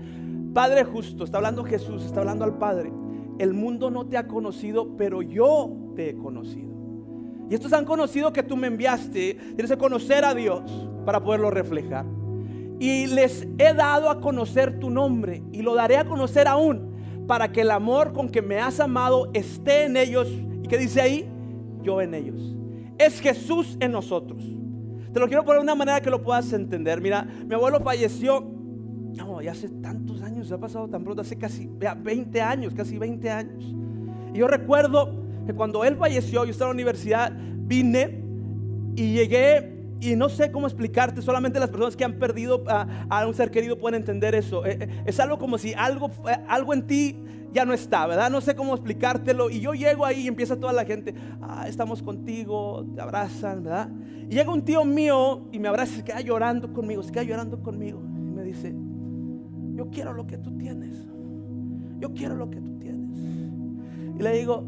Padre 0.53 0.85
justo, 0.85 1.25
está 1.25 1.39
hablando 1.39 1.65
Jesús, 1.65 2.05
está 2.05 2.21
hablando 2.21 2.45
al 2.45 2.59
Padre. 2.59 2.93
El 3.41 3.55
mundo 3.55 3.91
no 3.91 4.05
te 4.05 4.19
ha 4.19 4.27
conocido, 4.27 4.99
pero 4.99 5.23
yo 5.23 5.75
te 5.97 6.11
he 6.11 6.15
conocido. 6.15 6.75
Y 7.49 7.55
estos 7.55 7.73
han 7.73 7.87
conocido 7.87 8.35
que 8.35 8.43
tú 8.43 8.55
me 8.55 8.67
enviaste. 8.67 9.33
Tienes 9.57 9.71
que 9.71 9.79
conocer 9.79 10.27
a 10.27 10.35
Dios 10.35 10.61
para 11.07 11.25
poderlo 11.25 11.51
reflejar. 11.51 12.05
Y 12.79 13.07
les 13.07 13.49
he 13.57 13.73
dado 13.73 14.11
a 14.11 14.21
conocer 14.21 14.79
tu 14.79 14.91
nombre 14.91 15.43
y 15.53 15.63
lo 15.63 15.75
daré 15.75 15.97
a 15.97 16.05
conocer 16.05 16.49
aún 16.49 16.93
para 17.27 17.51
que 17.51 17.63
el 17.63 17.71
amor 17.71 18.13
con 18.13 18.29
que 18.29 18.43
me 18.43 18.61
has 18.61 18.79
amado 18.79 19.31
esté 19.33 19.85
en 19.85 19.97
ellos. 19.97 20.29
¿Y 20.63 20.69
qué 20.69 20.77
dice 20.77 21.01
ahí? 21.01 21.27
Yo 21.83 22.03
en 22.03 22.13
ellos. 22.13 22.55
Es 22.99 23.21
Jesús 23.23 23.79
en 23.81 23.93
nosotros. 23.93 24.45
Te 25.15 25.19
lo 25.19 25.29
quiero 25.29 25.47
poner 25.47 25.61
de 25.61 25.65
una 25.65 25.75
manera 25.75 26.03
que 26.03 26.11
lo 26.11 26.23
puedas 26.23 26.53
entender. 26.53 27.01
Mira, 27.01 27.27
mi 27.47 27.55
abuelo 27.55 27.81
falleció, 27.81 28.47
no, 29.17 29.41
ya 29.43 29.53
hace 29.53 29.69
tantos 29.69 30.23
años, 30.23 30.49
se 30.49 30.55
ha 30.55 30.59
pasado 30.59 30.89
tan 30.89 31.05
pronto, 31.05 31.23
hace 31.23 31.37
casi 31.37 31.69
20 31.69 32.41
años, 32.41 32.75
casi 32.75 32.99
20 32.99 33.31
años. 33.31 33.75
Y 34.35 34.39
yo 34.39 34.49
recuerdo 34.49 35.13
que 35.47 35.55
cuando 35.55 35.85
él 35.85 35.97
falleció, 35.97 36.45
yo 36.45 36.51
estaba 36.51 36.71
en 36.71 36.77
la 36.77 36.83
universidad, 36.83 37.33
vine 37.37 38.23
y 38.97 39.13
llegué 39.13 39.81
y 40.01 40.17
no 40.17 40.29
sé 40.29 40.51
cómo 40.51 40.67
explicarte, 40.67 41.21
solamente 41.21 41.61
las 41.61 41.69
personas 41.69 41.95
que 41.95 42.05
han 42.05 42.15
perdido 42.15 42.65
a, 42.67 43.27
un 43.27 43.35
ser 43.35 43.51
querido 43.51 43.79
pueden 43.79 44.01
entender 44.01 44.35
eso. 44.35 44.65
Eh, 44.65 44.79
eh, 44.81 45.03
es 45.05 45.21
algo 45.21 45.39
como 45.39 45.59
si 45.59 45.75
algo, 45.75 46.11
eh, 46.29 46.37
algo 46.49 46.73
en 46.73 46.87
ti 46.87 47.17
ya 47.53 47.65
no 47.65 47.75
está, 47.75 48.07
¿verdad? 48.07 48.31
No 48.31 48.41
sé 48.41 48.55
cómo 48.55 48.75
explicártelo. 48.75 49.51
Y 49.51 49.61
yo 49.61 49.75
llego 49.75 50.07
ahí 50.07 50.23
y 50.23 50.29
empieza 50.29 50.59
toda 50.59 50.73
la 50.73 50.85
gente, 50.85 51.15
ah, 51.43 51.67
estamos 51.69 52.03
contigo, 52.03 52.87
te 52.95 53.01
abrazan, 53.01 53.63
¿verdad? 53.63 53.91
Y 54.29 54.35
llega 54.35 54.51
un 54.51 54.65
tío 54.65 54.85
mío 54.85 55.49
y 55.53 55.59
me 55.59 55.69
abraza 55.69 55.93
y 55.93 55.97
se 55.97 56.05
queda 56.05 56.21
llorando 56.21 56.73
conmigo, 56.73 57.03
se 57.03 57.13
queda 57.13 57.25
llorando 57.25 57.63
conmigo. 57.63 58.01
Y 58.01 58.31
me 58.31 58.43
dice, 58.43 58.75
quiero 59.91 60.13
lo 60.13 60.27
que 60.27 60.39
tú 60.39 60.57
tienes. 60.57 61.07
Yo 61.99 62.13
quiero 62.15 62.35
lo 62.37 62.51
que 62.51 62.61
tú 62.61 62.79
tienes. 62.79 63.19
Y 64.19 64.23
le 64.23 64.39
digo, 64.39 64.65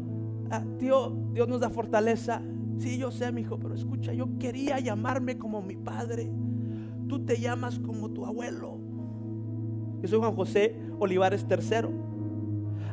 ah, 0.51 0.63
tío, 0.77 1.13
Dios 1.33 1.47
nos 1.47 1.61
da 1.61 1.69
fortaleza. 1.69 2.41
Sí, 2.77 2.97
yo 2.97 3.11
sé, 3.11 3.31
mi 3.31 3.41
hijo, 3.41 3.59
pero 3.59 3.73
escucha, 3.73 4.13
yo 4.13 4.37
quería 4.39 4.79
llamarme 4.79 5.37
como 5.37 5.61
mi 5.61 5.75
padre. 5.75 6.31
Tú 7.07 7.25
te 7.25 7.39
llamas 7.39 7.79
como 7.79 8.09
tu 8.09 8.25
abuelo. 8.25 8.77
Yo 10.01 10.07
soy 10.07 10.19
Juan 10.19 10.35
José 10.35 10.75
Olivares 10.99 11.45
III. 11.49 11.89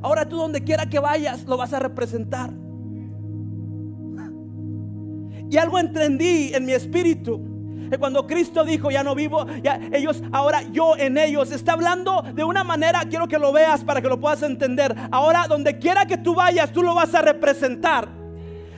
Ahora 0.02 0.28
tú 0.28 0.36
donde 0.36 0.62
quiera 0.62 0.86
que 0.86 0.98
vayas 0.98 1.44
lo 1.46 1.56
vas 1.56 1.72
a 1.72 1.78
representar. 1.78 2.52
Y 5.50 5.56
algo 5.56 5.80
entendí 5.80 6.52
en 6.54 6.64
mi 6.64 6.72
espíritu. 6.72 7.49
Cuando 7.98 8.26
Cristo 8.26 8.64
dijo, 8.64 8.90
ya 8.90 9.03
no 9.03 9.14
vivo, 9.14 9.46
ya 9.62 9.81
ellos, 9.92 10.22
ahora 10.33 10.62
yo 10.70 10.96
en 10.96 11.18
ellos. 11.18 11.50
Está 11.50 11.72
hablando 11.72 12.22
de 12.22 12.44
una 12.44 12.64
manera, 12.64 13.00
quiero 13.09 13.29
que 13.29 13.38
lo 13.38 13.53
veas 13.53 13.85
para 13.85 14.00
que 14.00 14.09
lo 14.09 14.20
puedas 14.20 14.42
entender. 14.42 14.94
Ahora 15.11 15.46
donde 15.48 15.79
quiera 15.79 16.07
que 16.07 16.18
tú 16.18 16.35
vayas, 16.35 16.72
tú 16.72 16.83
lo 16.83 16.94
vas 16.94 17.14
a 17.14 17.22
representar. 17.22 18.19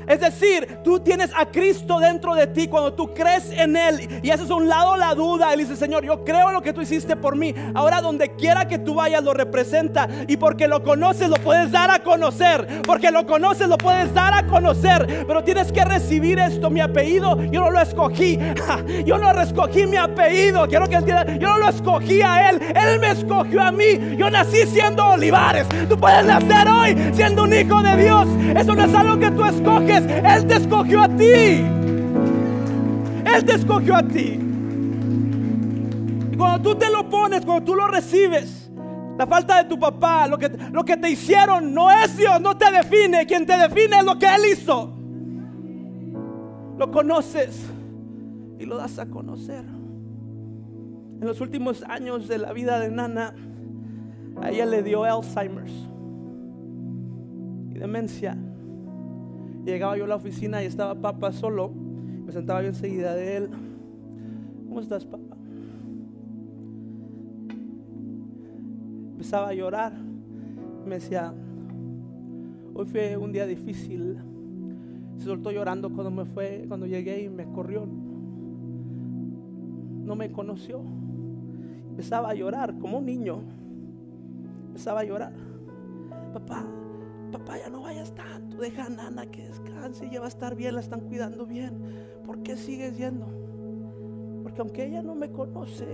Es 0.07 0.21
decir, 0.21 0.79
tú 0.83 1.01
tienes 1.01 1.31
a 1.37 1.47
Cristo 1.47 1.99
dentro 1.99 2.35
de 2.35 2.47
ti 2.47 2.69
cuando 2.69 2.93
tú 2.93 3.13
crees 3.15 3.51
en 3.51 3.77
Él 3.77 4.21
y 4.23 4.31
haces 4.31 4.51
a 4.51 4.55
un 4.55 4.69
lado 4.69 4.97
la 4.97 5.15
duda. 5.15 5.53
Él 5.53 5.61
dice, 5.61 5.77
Señor, 5.77 6.05
yo 6.05 6.25
creo 6.25 6.49
en 6.49 6.55
lo 6.55 6.63
que 6.63 6.73
tú 6.73 6.81
hiciste 6.81 7.17
por 7.17 7.37
mí. 7.37 7.55
Ahora 7.75 8.01
donde 8.01 8.35
quiera 8.37 8.67
que 8.67 8.79
tú 8.79 8.95
vayas 8.95 9.23
lo 9.23 9.35
representa. 9.35 10.09
Y 10.29 10.37
porque 10.37 10.69
lo 10.69 10.83
conoces 10.83 11.29
lo 11.29 11.37
puedes 11.37 11.71
dar 11.71 11.91
a 11.91 12.01
conocer. 12.01 12.83
Porque 12.83 13.11
lo 13.11 13.27
conoces 13.27 13.69
lo 13.69 13.79
puedes 13.79 14.13
dar 14.15 14.35
a 14.35 14.47
conocer. 14.47 15.25
Pero 15.27 15.45
tienes 15.45 15.73
que 15.73 15.85
recibir 15.85 16.39
esto. 16.39 16.71
Mi 16.71 16.81
apellido 16.81 17.43
yo 17.45 17.61
no 17.61 17.71
lo 17.71 17.81
escogí. 17.81 18.39
Yo 19.05 19.19
no 19.19 19.31
escogí 19.41 19.87
mi 19.87 19.97
apellido. 19.97 20.67
Quiero 20.69 20.87
que. 20.87 20.97
Yo 21.39 21.49
no 21.49 21.59
lo 21.59 21.69
escogí 21.69 22.23
a 22.23 22.51
Él. 22.51 22.61
Él 22.75 23.01
me 23.01 23.11
escogió 23.11 23.63
a 23.63 23.73
mí. 23.73 24.17
Yo 24.17 24.31
nací 24.31 24.67
siendo 24.67 25.05
Olivares. 25.07 25.67
Tú 25.89 25.99
puedes 25.99 26.25
nacer 26.25 26.69
hoy 26.69 26.97
siendo 27.15 27.45
un 27.45 27.53
hijo 27.53 27.83
de 27.83 27.97
Dios. 27.97 28.29
Eso 28.57 28.75
no 28.75 28.85
es 28.85 28.95
algo 28.95 29.19
que 29.19 29.31
tú 29.31 29.45
escoges. 29.45 29.92
Él 29.97 30.47
te 30.47 30.55
escogió 30.55 31.03
a 31.03 31.09
ti. 31.09 31.25
Él 33.25 33.45
te 33.45 33.55
escogió 33.55 33.97
a 33.97 34.03
ti. 34.03 34.39
Y 36.33 36.37
cuando 36.37 36.71
tú 36.71 36.79
te 36.79 36.91
lo 36.91 37.09
pones, 37.09 37.45
cuando 37.45 37.65
tú 37.65 37.75
lo 37.75 37.87
recibes, 37.89 38.71
la 39.19 39.27
falta 39.27 39.63
de 39.63 39.69
tu 39.69 39.79
papá, 39.79 40.27
lo 40.27 40.39
que, 40.39 40.49
lo 40.73 40.85
que 40.85 40.97
te 40.97 41.11
hicieron, 41.11 41.75
no 41.75 41.91
es 41.91 42.17
Dios, 42.17 42.41
no 42.41 42.57
te 42.57 42.71
define. 42.71 43.27
Quien 43.27 43.45
te 43.47 43.57
define 43.57 43.99
es 43.99 44.05
lo 44.05 44.19
que 44.19 44.27
Él 44.27 44.43
hizo. 44.53 44.93
Lo 46.79 46.91
conoces 46.91 47.63
y 48.59 48.65
lo 48.65 48.77
das 48.77 48.99
a 48.99 49.07
conocer. 49.07 49.65
En 51.21 51.29
los 51.29 51.41
últimos 51.41 51.85
años 51.85 52.27
de 52.27 52.39
la 52.39 52.53
vida 52.53 52.81
de 52.81 52.91
Nana, 52.91 53.35
a 54.41 54.51
ella 54.51 54.67
le 54.67 54.83
dio 54.83 55.05
Alzheimer's 55.05 55.73
y 57.71 57.79
demencia. 57.79 58.37
Llegaba 59.65 59.97
yo 59.97 60.05
a 60.05 60.09
la 60.09 60.17
oficina 60.17 60.63
y 60.63 60.67
estaba 60.67 60.95
papá 60.95 61.33
solo. 61.33 61.71
Me 62.27 62.33
sentaba 62.33 62.63
yo 62.63 62.69
enseguida 62.69 63.15
de 63.15 63.37
él. 63.37 63.51
¿Cómo 64.69 64.81
estás, 64.81 65.05
papá? 65.05 65.37
Empezaba 69.13 69.49
a 69.49 69.55
llorar. 69.55 69.93
Me 70.87 70.97
decía, 70.97 71.33
hoy 72.75 72.87
fue 72.87 73.17
un 73.17 73.33
día 73.33 73.47
difícil. 73.47 74.19
Se 75.19 75.27
soltó 75.27 75.53
llorando 75.53 75.91
cuando 75.91 76.11
me 76.11 76.25
fue, 76.25 76.65
cuando 76.67 76.87
llegué 76.87 77.23
y 77.23 77.29
me 77.29 77.45
corrió. 77.45 77.87
No 80.05 80.17
me 80.17 80.33
conoció. 80.33 80.83
Empezaba 81.91 82.31
a 82.31 82.35
llorar 82.35 82.77
como 82.79 82.99
un 82.99 83.07
niño. 83.07 83.43
Empezaba 84.69 85.01
a 85.01 85.05
llorar. 85.05 85.33
Papá, 86.33 86.67
papá, 87.33 87.59
ya 87.59 87.71
no 87.71 87.83
vayas 87.83 88.15
tanto, 88.15 88.59
deja 88.59 88.85
a 88.85 88.89
Nana 88.91 89.27
que 89.27 89.49
descanse, 89.49 90.09
ya 90.11 90.21
va 90.21 90.27
a 90.27 90.29
estar 90.29 90.55
bien, 90.55 90.75
la 90.75 90.81
están 90.81 91.01
cuidando 91.01 91.47
bien. 91.47 91.83
¿Por 92.25 92.43
qué 92.43 92.57
sigues 92.57 92.97
yendo? 92.97 93.27
Porque 94.43 94.61
aunque 94.61 94.87
ella 94.87 95.03
no 95.03 95.15
me 95.15 95.33
conoce, 95.33 95.87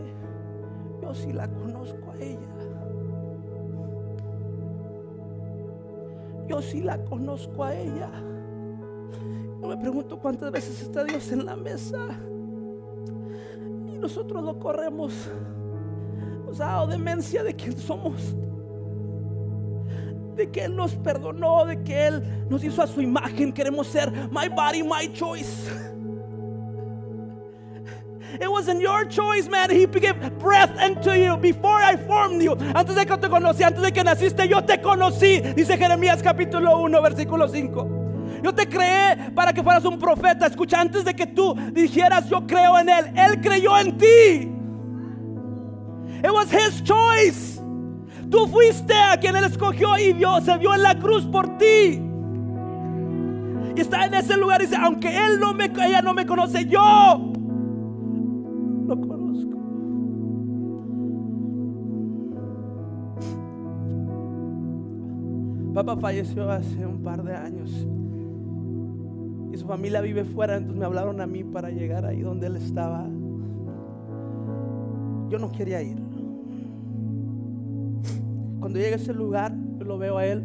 yo 1.01 1.15
sí 1.15 1.33
la 1.33 1.49
conozco 1.49 2.11
a 2.11 2.17
ella. 2.19 2.55
Yo 6.49 6.61
sí 6.61 6.83
la 6.83 7.03
conozco 7.05 7.65
a 7.65 7.75
ella. 7.75 8.11
Yo 9.61 9.69
me 9.69 9.77
pregunto 9.77 10.19
cuántas 10.19 10.51
veces 10.51 10.83
está 10.83 11.05
Dios 11.05 11.31
en 11.31 11.47
la 11.47 11.57
mesa. 11.57 11.99
Y 13.87 13.99
nosotros 13.99 14.43
lo 14.43 14.59
corremos. 14.59 15.13
Nos 16.47 16.61
ha 16.61 16.87
demencia 16.87 17.45
de 17.45 17.55
quién 17.55 17.77
somos 17.77 18.35
de 20.39 20.51
que 20.51 20.65
Él 20.65 20.75
nos 20.75 20.95
perdonó, 20.95 21.67
de 21.67 21.83
que 21.83 22.07
Él 22.07 22.23
nos 22.49 22.63
hizo 22.65 22.81
a 22.81 22.87
su 22.87 23.03
imagen. 23.03 23.53
Queremos 23.53 23.89
ser 23.89 24.11
my 24.31 24.49
body, 24.49 24.83
my 24.83 25.13
choice. 25.13 25.69
It 28.41 28.49
wasn't 28.49 28.81
your 28.81 29.05
choice, 29.07 29.49
man. 29.49 29.71
He 29.71 29.87
gave 29.87 30.39
breath 30.39 30.81
into 30.81 31.19
you 31.19 31.37
before 31.37 31.81
I 31.83 31.97
formed 31.97 32.41
you. 32.43 32.53
Antes 32.75 32.95
de 32.95 33.05
que 33.05 33.17
te 33.17 33.29
conocí, 33.29 33.65
antes 33.65 33.83
de 33.83 33.91
que 33.91 34.05
naciste, 34.05 34.49
yo 34.49 34.61
te 34.61 34.79
conocí. 34.81 35.41
Dice 35.57 35.77
Jeremías 35.77 36.23
capítulo 36.23 36.79
1, 36.83 37.03
versículo 37.03 37.49
5. 37.49 38.41
Yo 38.45 38.55
te 38.55 38.69
creé 38.69 39.33
para 39.35 39.53
que 39.53 39.63
fueras 39.63 39.85
un 39.87 39.99
profeta. 39.99 40.47
Escucha, 40.47 40.81
antes 40.81 41.05
de 41.05 41.15
que 41.15 41.27
tú 41.27 41.57
dijeras 41.73 42.29
yo 42.29 42.47
creo 42.47 42.79
en 42.79 42.89
Él, 42.89 43.13
Él 43.17 43.41
creyó 43.41 43.77
en 43.77 43.99
ti. 43.99 44.55
It 46.23 46.31
was 46.31 46.53
His 46.53 46.81
choice. 46.85 47.58
Tú 48.31 48.47
fuiste 48.49 48.95
a 48.95 49.19
quien 49.19 49.37
Él 49.37 49.45
escogió 49.45 49.99
y 49.99 50.13
Dios 50.13 50.45
se 50.45 50.59
vio 50.59 50.75
en 50.75 50.83
la 50.83 50.99
cruz 50.99 51.25
por 51.27 51.57
ti. 51.59 52.03
Y 53.75 53.81
está 53.81 54.07
en 54.07 54.15
ese 54.15 54.37
lugar 54.37 54.61
y 54.61 54.67
dice, 54.67 54.77
aunque 54.77 55.09
Él 55.09 55.41
no 55.41 55.55
me, 55.55 55.67
ella 55.67 56.03
no 56.03 56.13
me 56.13 56.27
conoce, 56.27 56.67
yo 56.67 57.33
lo 58.87 59.01
conozco. 59.01 59.59
Papá 65.75 65.97
falleció 65.97 66.51
hace 66.51 66.85
un 66.85 67.03
par 67.03 67.23
de 67.23 67.37
años 67.37 67.71
y 69.53 69.57
su 69.57 69.67
familia 69.67 70.01
vive 70.01 70.25
fuera, 70.25 70.57
entonces 70.57 70.79
me 70.79 70.85
hablaron 70.85 71.21
a 71.21 71.27
mí 71.27 71.45
para 71.45 71.71
llegar 71.71 72.05
ahí 72.05 72.21
donde 72.21 72.49
él 72.49 72.57
estaba. 72.57 73.07
Yo 75.29 75.39
no 75.39 75.53
quería 75.53 75.83
ir. 75.83 76.08
Cuando 78.61 78.79
llegue 78.79 78.95
a 78.95 78.97
ese 78.97 79.15
lugar, 79.15 79.55
yo 79.79 79.85
lo 79.85 79.99
veo 79.99 80.19
a 80.19 80.27
Él 80.27 80.43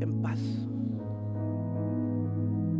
en 0.00 0.20
paz. 0.22 0.40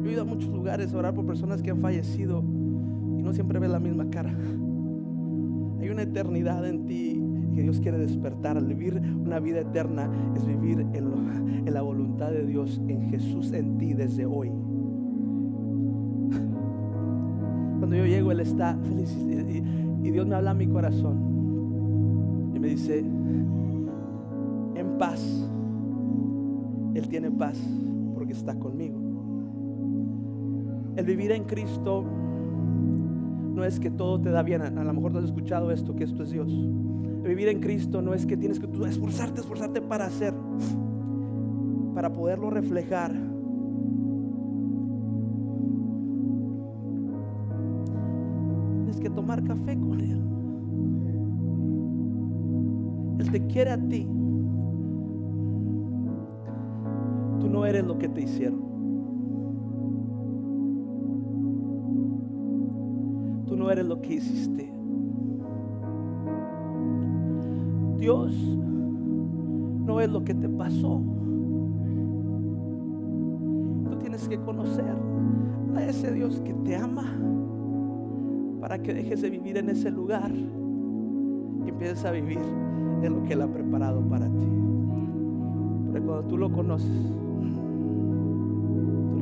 Yo 0.02 0.10
he 0.10 0.12
ido 0.12 0.22
a 0.22 0.24
muchos 0.24 0.50
lugares 0.50 0.92
a 0.92 0.98
orar 0.98 1.14
por 1.14 1.24
personas 1.26 1.62
que 1.62 1.70
han 1.70 1.80
fallecido. 1.80 2.40
y 2.40 3.22
no 3.22 3.32
siempre 3.32 3.58
ves 3.58 3.70
la 3.70 3.80
misma 3.80 4.08
cara. 4.10 4.34
Hay 5.80 5.88
una 5.88 6.02
eternidad 6.02 6.66
en 6.66 6.84
ti 6.84 7.22
que 7.54 7.62
Dios 7.62 7.80
quiere 7.80 7.98
despertar. 7.98 8.62
Vivir 8.62 9.00
una 9.18 9.40
vida 9.40 9.60
eterna 9.60 10.10
es 10.34 10.46
vivir 10.46 10.86
en, 10.92 11.72
la 11.72 11.82
voluntad 11.82 12.30
de 12.30 12.46
Dios, 12.46 12.80
en 12.88 13.10
Jesús 13.10 13.52
en 13.52 13.78
ti 13.78 13.94
desde 13.94 14.26
hoy. 14.26 14.48
Cuando 17.78 17.96
yo 17.96 18.06
llego, 18.06 18.30
Él 18.30 18.40
está 18.40 18.76
feliz 18.82 19.16
y, 19.18 19.62
y 20.06 20.10
Dios 20.10 20.26
me 20.26 20.34
habla 20.34 20.52
a 20.52 20.54
mi 20.54 20.66
corazón 20.66 22.52
y 22.54 22.58
me 22.58 22.68
dice, 22.68 23.04
paz, 24.98 25.20
Él 26.94 27.08
tiene 27.08 27.30
paz 27.30 27.58
porque 28.14 28.32
está 28.32 28.58
conmigo. 28.58 28.98
El 30.96 31.04
vivir 31.04 31.32
en 31.32 31.44
Cristo 31.44 32.04
no 33.54 33.64
es 33.64 33.78
que 33.78 33.90
todo 33.90 34.20
te 34.20 34.30
da 34.30 34.42
bien. 34.42 34.62
A, 34.62 34.70
lo 34.70 34.92
mejor 34.92 35.12
tú 35.12 35.18
has 35.18 35.24
escuchado 35.24 35.70
esto, 35.70 35.94
que 35.94 36.04
esto 36.04 36.22
es 36.22 36.30
Dios. 36.30 36.48
El 36.48 37.28
vivir 37.28 37.48
en 37.48 37.60
Cristo 37.60 38.00
no 38.00 38.14
es 38.14 38.24
que 38.24 38.36
tienes 38.36 38.58
que 38.58 38.66
tú 38.66 38.84
esforzarte, 38.84 39.40
esforzarte 39.40 39.80
para 39.82 40.06
hacer, 40.06 40.34
para 41.94 42.12
poderlo 42.12 42.50
reflejar. 42.50 43.12
Tienes 48.84 49.00
que 49.00 49.10
tomar 49.10 49.42
café 49.44 49.78
con 49.78 50.00
Él. 50.00 50.22
Él 53.18 53.30
te 53.30 53.46
quiere 53.46 53.70
a 53.70 53.78
ti. 53.78 54.06
No 57.56 57.64
eres 57.64 57.86
lo 57.86 57.96
que 57.96 58.06
te 58.06 58.20
hicieron. 58.20 58.76
no 63.56 63.70
eres 63.70 63.86
lo 63.86 64.02
que 64.02 64.14
hiciste. 64.14 64.70
Dios 67.98 68.36
no 69.86 69.98
es 69.98 70.10
lo 70.10 70.22
que 70.22 70.34
te 70.34 70.48
pasó. 70.50 71.00
Tú 73.90 73.96
tienes 73.98 74.28
que 74.28 74.38
conocer 74.38 74.94
a 75.74 75.82
ese 75.82 76.12
Dios 76.12 76.40
que 76.42 76.52
te 76.52 76.76
ama 76.76 77.04
para 78.60 78.78
que 78.78 78.92
dejes 78.92 79.22
de 79.22 79.30
vivir 79.30 79.56
en 79.56 79.70
ese 79.70 79.90
lugar 79.90 80.30
y 80.30 81.68
empieces 81.70 82.04
a 82.04 82.10
vivir 82.10 82.38
en 83.02 83.14
lo 83.14 83.22
que 83.24 83.32
Él 83.32 83.40
ha 83.40 83.48
preparado 83.48 84.02
para 84.02 84.26
ti. 84.26 84.46
Porque 85.86 86.02
cuando 86.02 86.24
tú 86.28 86.36
lo 86.36 86.52
conoces, 86.52 86.90
tú 87.10 87.15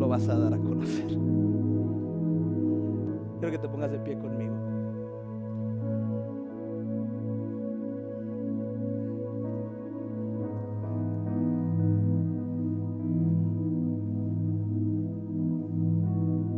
lo 0.04 0.10
vas 0.10 0.28
a 0.28 0.38
dar 0.38 0.52
a 0.52 0.58
conocer. 0.58 1.06
Quiero 3.40 3.50
que 3.50 3.58
te 3.58 3.68
pongas 3.70 3.90
de 3.90 3.98
pie 4.00 4.18
conmigo. 4.18 4.52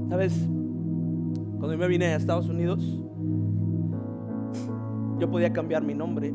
¿Sabes? 0.08 0.48
Cuando 1.58 1.72
yo 1.72 1.78
me 1.78 1.86
vine 1.86 2.06
a 2.06 2.16
Estados 2.16 2.48
Unidos, 2.48 2.82
yo 5.20 5.30
podía 5.30 5.52
cambiar 5.52 5.84
mi 5.84 5.94
nombre. 5.94 6.34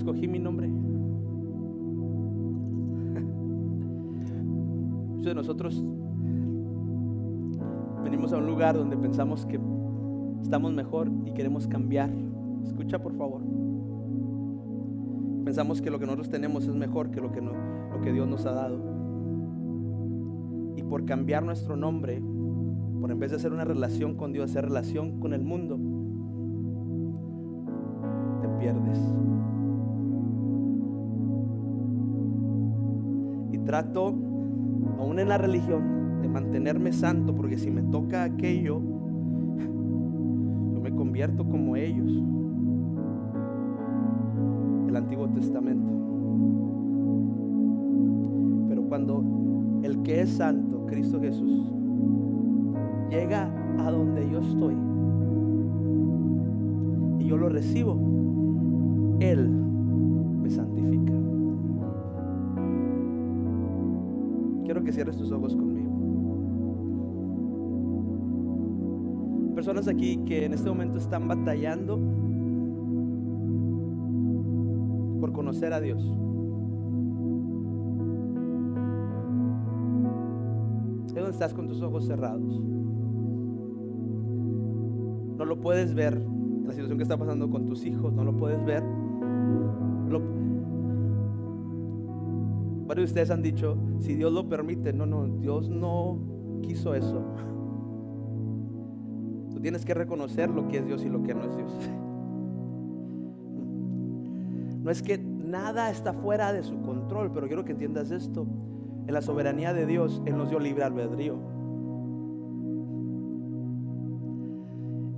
Escogí 0.00 0.26
mi 0.26 0.38
nombre. 0.38 0.68
Muchos 5.16 5.34
nosotros 5.34 5.84
venimos 8.02 8.32
a 8.32 8.38
un 8.38 8.46
lugar 8.46 8.76
donde 8.76 8.96
pensamos 8.96 9.44
que 9.44 9.60
estamos 10.40 10.72
mejor 10.72 11.10
y 11.26 11.32
queremos 11.32 11.66
cambiar. 11.66 12.10
Escucha 12.64 13.02
por 13.02 13.14
favor. 13.14 13.42
Pensamos 15.44 15.82
que 15.82 15.90
lo 15.90 15.98
que 15.98 16.06
nosotros 16.06 16.30
tenemos 16.30 16.66
es 16.66 16.74
mejor 16.74 17.10
que 17.10 17.20
lo 17.20 17.30
que, 17.30 17.42
lo 17.42 18.00
que 18.02 18.12
Dios 18.12 18.26
nos 18.26 18.46
ha 18.46 18.52
dado. 18.52 18.78
Y 20.76 20.82
por 20.82 21.04
cambiar 21.04 21.42
nuestro 21.42 21.76
nombre, 21.76 22.22
por 23.00 23.10
en 23.10 23.18
vez 23.18 23.32
de 23.32 23.36
hacer 23.36 23.52
una 23.52 23.64
relación 23.64 24.14
con 24.14 24.32
Dios, 24.32 24.50
hacer 24.50 24.64
relación 24.64 25.20
con 25.20 25.34
el 25.34 25.42
mundo, 25.42 25.78
te 28.40 28.48
pierdes. 28.58 29.19
Trato, 33.70 34.08
aún 34.98 35.20
en 35.20 35.28
la 35.28 35.38
religión, 35.38 36.22
de 36.22 36.28
mantenerme 36.28 36.92
santo, 36.92 37.36
porque 37.36 37.56
si 37.56 37.70
me 37.70 37.82
toca 37.82 38.24
aquello, 38.24 38.80
yo 40.74 40.80
me 40.80 40.90
convierto 40.90 41.48
como 41.48 41.76
ellos. 41.76 42.10
El 44.88 44.96
Antiguo 44.96 45.28
Testamento. 45.28 45.88
Pero 48.68 48.82
cuando 48.88 49.22
el 49.84 50.02
que 50.02 50.22
es 50.22 50.30
santo, 50.30 50.84
Cristo 50.86 51.20
Jesús, 51.20 51.72
llega 53.08 53.54
a 53.78 53.88
donde 53.92 54.28
yo 54.28 54.40
estoy 54.40 54.74
y 57.20 57.28
yo 57.28 57.36
lo 57.36 57.48
recibo, 57.48 57.96
Él 59.20 59.48
me 59.48 60.50
santifica. 60.50 61.19
Que 64.84 64.92
cierres 64.92 65.16
tus 65.16 65.30
ojos 65.30 65.54
conmigo. 65.54 65.90
Personas 69.54 69.88
aquí 69.88 70.16
que 70.24 70.46
en 70.46 70.54
este 70.54 70.68
momento 70.68 70.98
están 70.98 71.28
batallando 71.28 71.98
por 75.20 75.32
conocer 75.32 75.72
a 75.74 75.80
Dios. 75.80 76.02
Es 81.06 81.14
donde 81.14 81.30
estás 81.30 81.52
con 81.52 81.68
tus 81.68 81.82
ojos 81.82 82.06
cerrados. 82.06 82.60
No 85.36 85.44
lo 85.44 85.60
puedes 85.60 85.94
ver 85.94 86.20
la 86.64 86.72
situación 86.72 86.96
que 86.96 87.02
está 87.02 87.18
pasando 87.18 87.50
con 87.50 87.66
tus 87.66 87.84
hijos, 87.84 88.12
no 88.12 88.24
lo 88.24 88.36
puedes 88.36 88.64
ver. 88.64 88.82
Varios 92.90 93.06
de 93.06 93.10
ustedes 93.12 93.30
han 93.30 93.40
dicho, 93.40 93.78
si 94.00 94.16
Dios 94.16 94.32
lo 94.32 94.48
permite, 94.48 94.92
no, 94.92 95.06
no, 95.06 95.24
Dios 95.24 95.70
no 95.70 96.18
quiso 96.60 96.92
eso. 96.96 97.22
Tú 99.52 99.60
tienes 99.60 99.84
que 99.84 99.94
reconocer 99.94 100.50
lo 100.50 100.66
que 100.66 100.78
es 100.78 100.86
Dios 100.86 101.04
y 101.04 101.08
lo 101.08 101.22
que 101.22 101.32
no 101.32 101.44
es 101.44 101.56
Dios. 101.56 101.72
No 104.82 104.90
es 104.90 105.02
que 105.02 105.18
nada 105.18 105.88
está 105.92 106.14
fuera 106.14 106.52
de 106.52 106.64
su 106.64 106.82
control, 106.82 107.30
pero 107.32 107.46
quiero 107.46 107.64
que 107.64 107.70
entiendas 107.70 108.10
esto. 108.10 108.44
En 109.06 109.14
la 109.14 109.22
soberanía 109.22 109.72
de 109.72 109.86
Dios, 109.86 110.20
Él 110.26 110.36
nos 110.36 110.50
dio 110.50 110.58
libre 110.58 110.82
albedrío. 110.82 111.36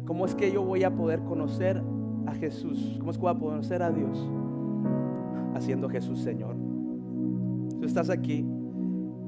¿Cómo 0.04 0.26
es 0.26 0.34
que 0.34 0.52
yo 0.52 0.62
voy 0.62 0.84
a 0.84 0.94
poder 0.94 1.22
conocer 1.22 1.82
a 2.26 2.34
Jesús? 2.34 2.96
¿Cómo 2.98 3.12
es 3.12 3.16
que 3.16 3.22
voy 3.22 3.34
a 3.34 3.38
conocer 3.38 3.82
a 3.82 3.90
Dios? 3.90 4.28
Haciendo 5.54 5.88
Jesús 5.88 6.18
Señor. 6.20 6.61
Tú 7.82 7.86
estás 7.86 8.10
aquí, 8.10 8.46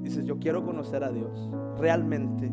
dices, 0.00 0.24
yo 0.26 0.38
quiero 0.38 0.64
conocer 0.64 1.02
a 1.02 1.10
Dios 1.10 1.50
realmente 1.76 2.52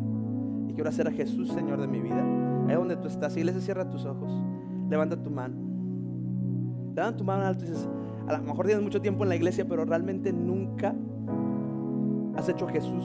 y 0.66 0.72
quiero 0.74 0.90
hacer 0.90 1.06
a 1.06 1.12
Jesús 1.12 1.46
Señor 1.50 1.80
de 1.80 1.86
mi 1.86 2.00
vida. 2.00 2.26
Ahí 2.66 2.74
donde 2.74 2.96
tú 2.96 3.06
estás, 3.06 3.36
iglesia, 3.36 3.60
cierra 3.60 3.88
tus 3.88 4.04
ojos, 4.04 4.32
levanta 4.90 5.22
tu 5.22 5.30
mano. 5.30 5.54
Levanta 6.96 7.16
tu 7.16 7.22
mano 7.22 7.44
alto 7.44 7.64
y 7.64 7.68
dices, 7.68 7.88
a 8.26 8.36
lo 8.36 8.42
mejor 8.42 8.66
tienes 8.66 8.82
mucho 8.82 9.00
tiempo 9.00 9.22
en 9.22 9.28
la 9.28 9.36
iglesia, 9.36 9.64
pero 9.64 9.84
realmente 9.84 10.32
nunca 10.32 10.92
has 12.34 12.48
hecho 12.48 12.66
Jesús. 12.66 13.04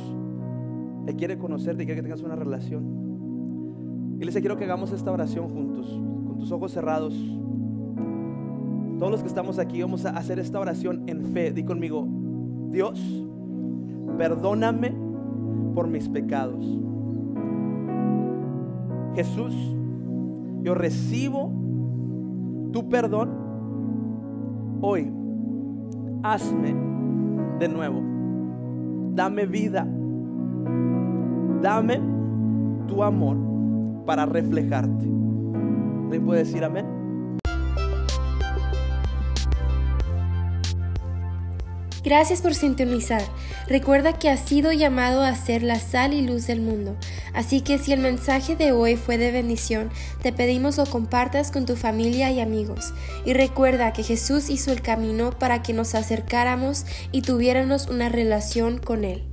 Él 1.06 1.16
quiere 1.16 1.38
conocerte 1.38 1.86
quiere 1.86 2.02
que 2.02 2.04
tengas 2.04 2.24
una 2.24 2.36
relación. 2.36 4.16
Iglesia, 4.18 4.42
quiero 4.42 4.58
que 4.58 4.64
hagamos 4.64 4.92
esta 4.92 5.12
oración 5.12 5.50
juntos, 5.50 5.88
con 6.26 6.40
tus 6.40 6.52
ojos 6.52 6.72
cerrados. 6.72 7.14
Todos 8.98 9.12
los 9.12 9.22
que 9.22 9.28
estamos 9.28 9.60
aquí 9.60 9.84
vamos 9.84 10.04
a 10.08 10.18
hacer 10.18 10.40
esta 10.40 10.60
oración 10.60 11.04
en 11.06 11.26
fe. 11.26 11.52
Di 11.52 11.64
conmigo, 11.64 12.17
Dios, 12.72 13.00
perdóname 14.18 14.94
por 15.74 15.88
mis 15.88 16.10
pecados. 16.10 16.66
Jesús, 19.16 19.56
yo 20.62 20.76
recibo 20.76 21.52
tu 22.72 22.90
perdón. 22.90 23.30
Hoy, 24.82 25.12
hazme 26.24 26.76
de 27.60 27.68
nuevo. 27.68 28.02
Dame 29.16 29.46
vida. 29.46 29.88
Dame 31.62 32.00
tu 32.88 33.04
amor 33.04 33.38
para 34.06 34.26
reflejarte. 34.26 35.08
¿Le 36.12 36.20
puede 36.20 36.40
decir 36.40 36.64
amén? 36.64 36.97
Gracias 42.08 42.42
por 42.42 42.56
sintonizar. 42.56 43.22
Recuerda 43.68 44.18
que 44.18 44.30
has 44.30 44.40
sido 44.40 44.72
llamado 44.72 45.24
a 45.24 45.36
ser 45.36 45.62
la 45.62 45.78
sal 45.78 46.14
y 46.14 46.22
luz 46.22 46.48
del 46.48 46.62
mundo. 46.62 46.96
Así 47.34 47.60
que 47.60 47.78
si 47.80 47.92
el 47.92 48.00
mensaje 48.00 48.56
de 48.56 48.72
hoy 48.72 48.96
fue 48.96 49.18
de 49.18 49.30
bendición, 49.30 49.90
te 50.22 50.32
pedimos 50.32 50.78
lo 50.78 50.86
compartas 50.86 51.52
con 51.52 51.66
tu 51.66 51.76
familia 51.76 52.32
y 52.32 52.40
amigos. 52.40 52.94
Y 53.26 53.34
recuerda 53.34 53.92
que 53.92 54.04
Jesús 54.04 54.50
hizo 54.50 54.72
el 54.72 54.82
camino 54.82 55.32
para 55.38 55.62
que 55.62 55.74
nos 55.74 55.96
acercáramos 55.96 56.86
y 57.12 57.24
tuviéramos 57.24 57.88
una 57.88 58.08
relación 58.08 58.78
con 58.78 59.04
Él. 59.04 59.27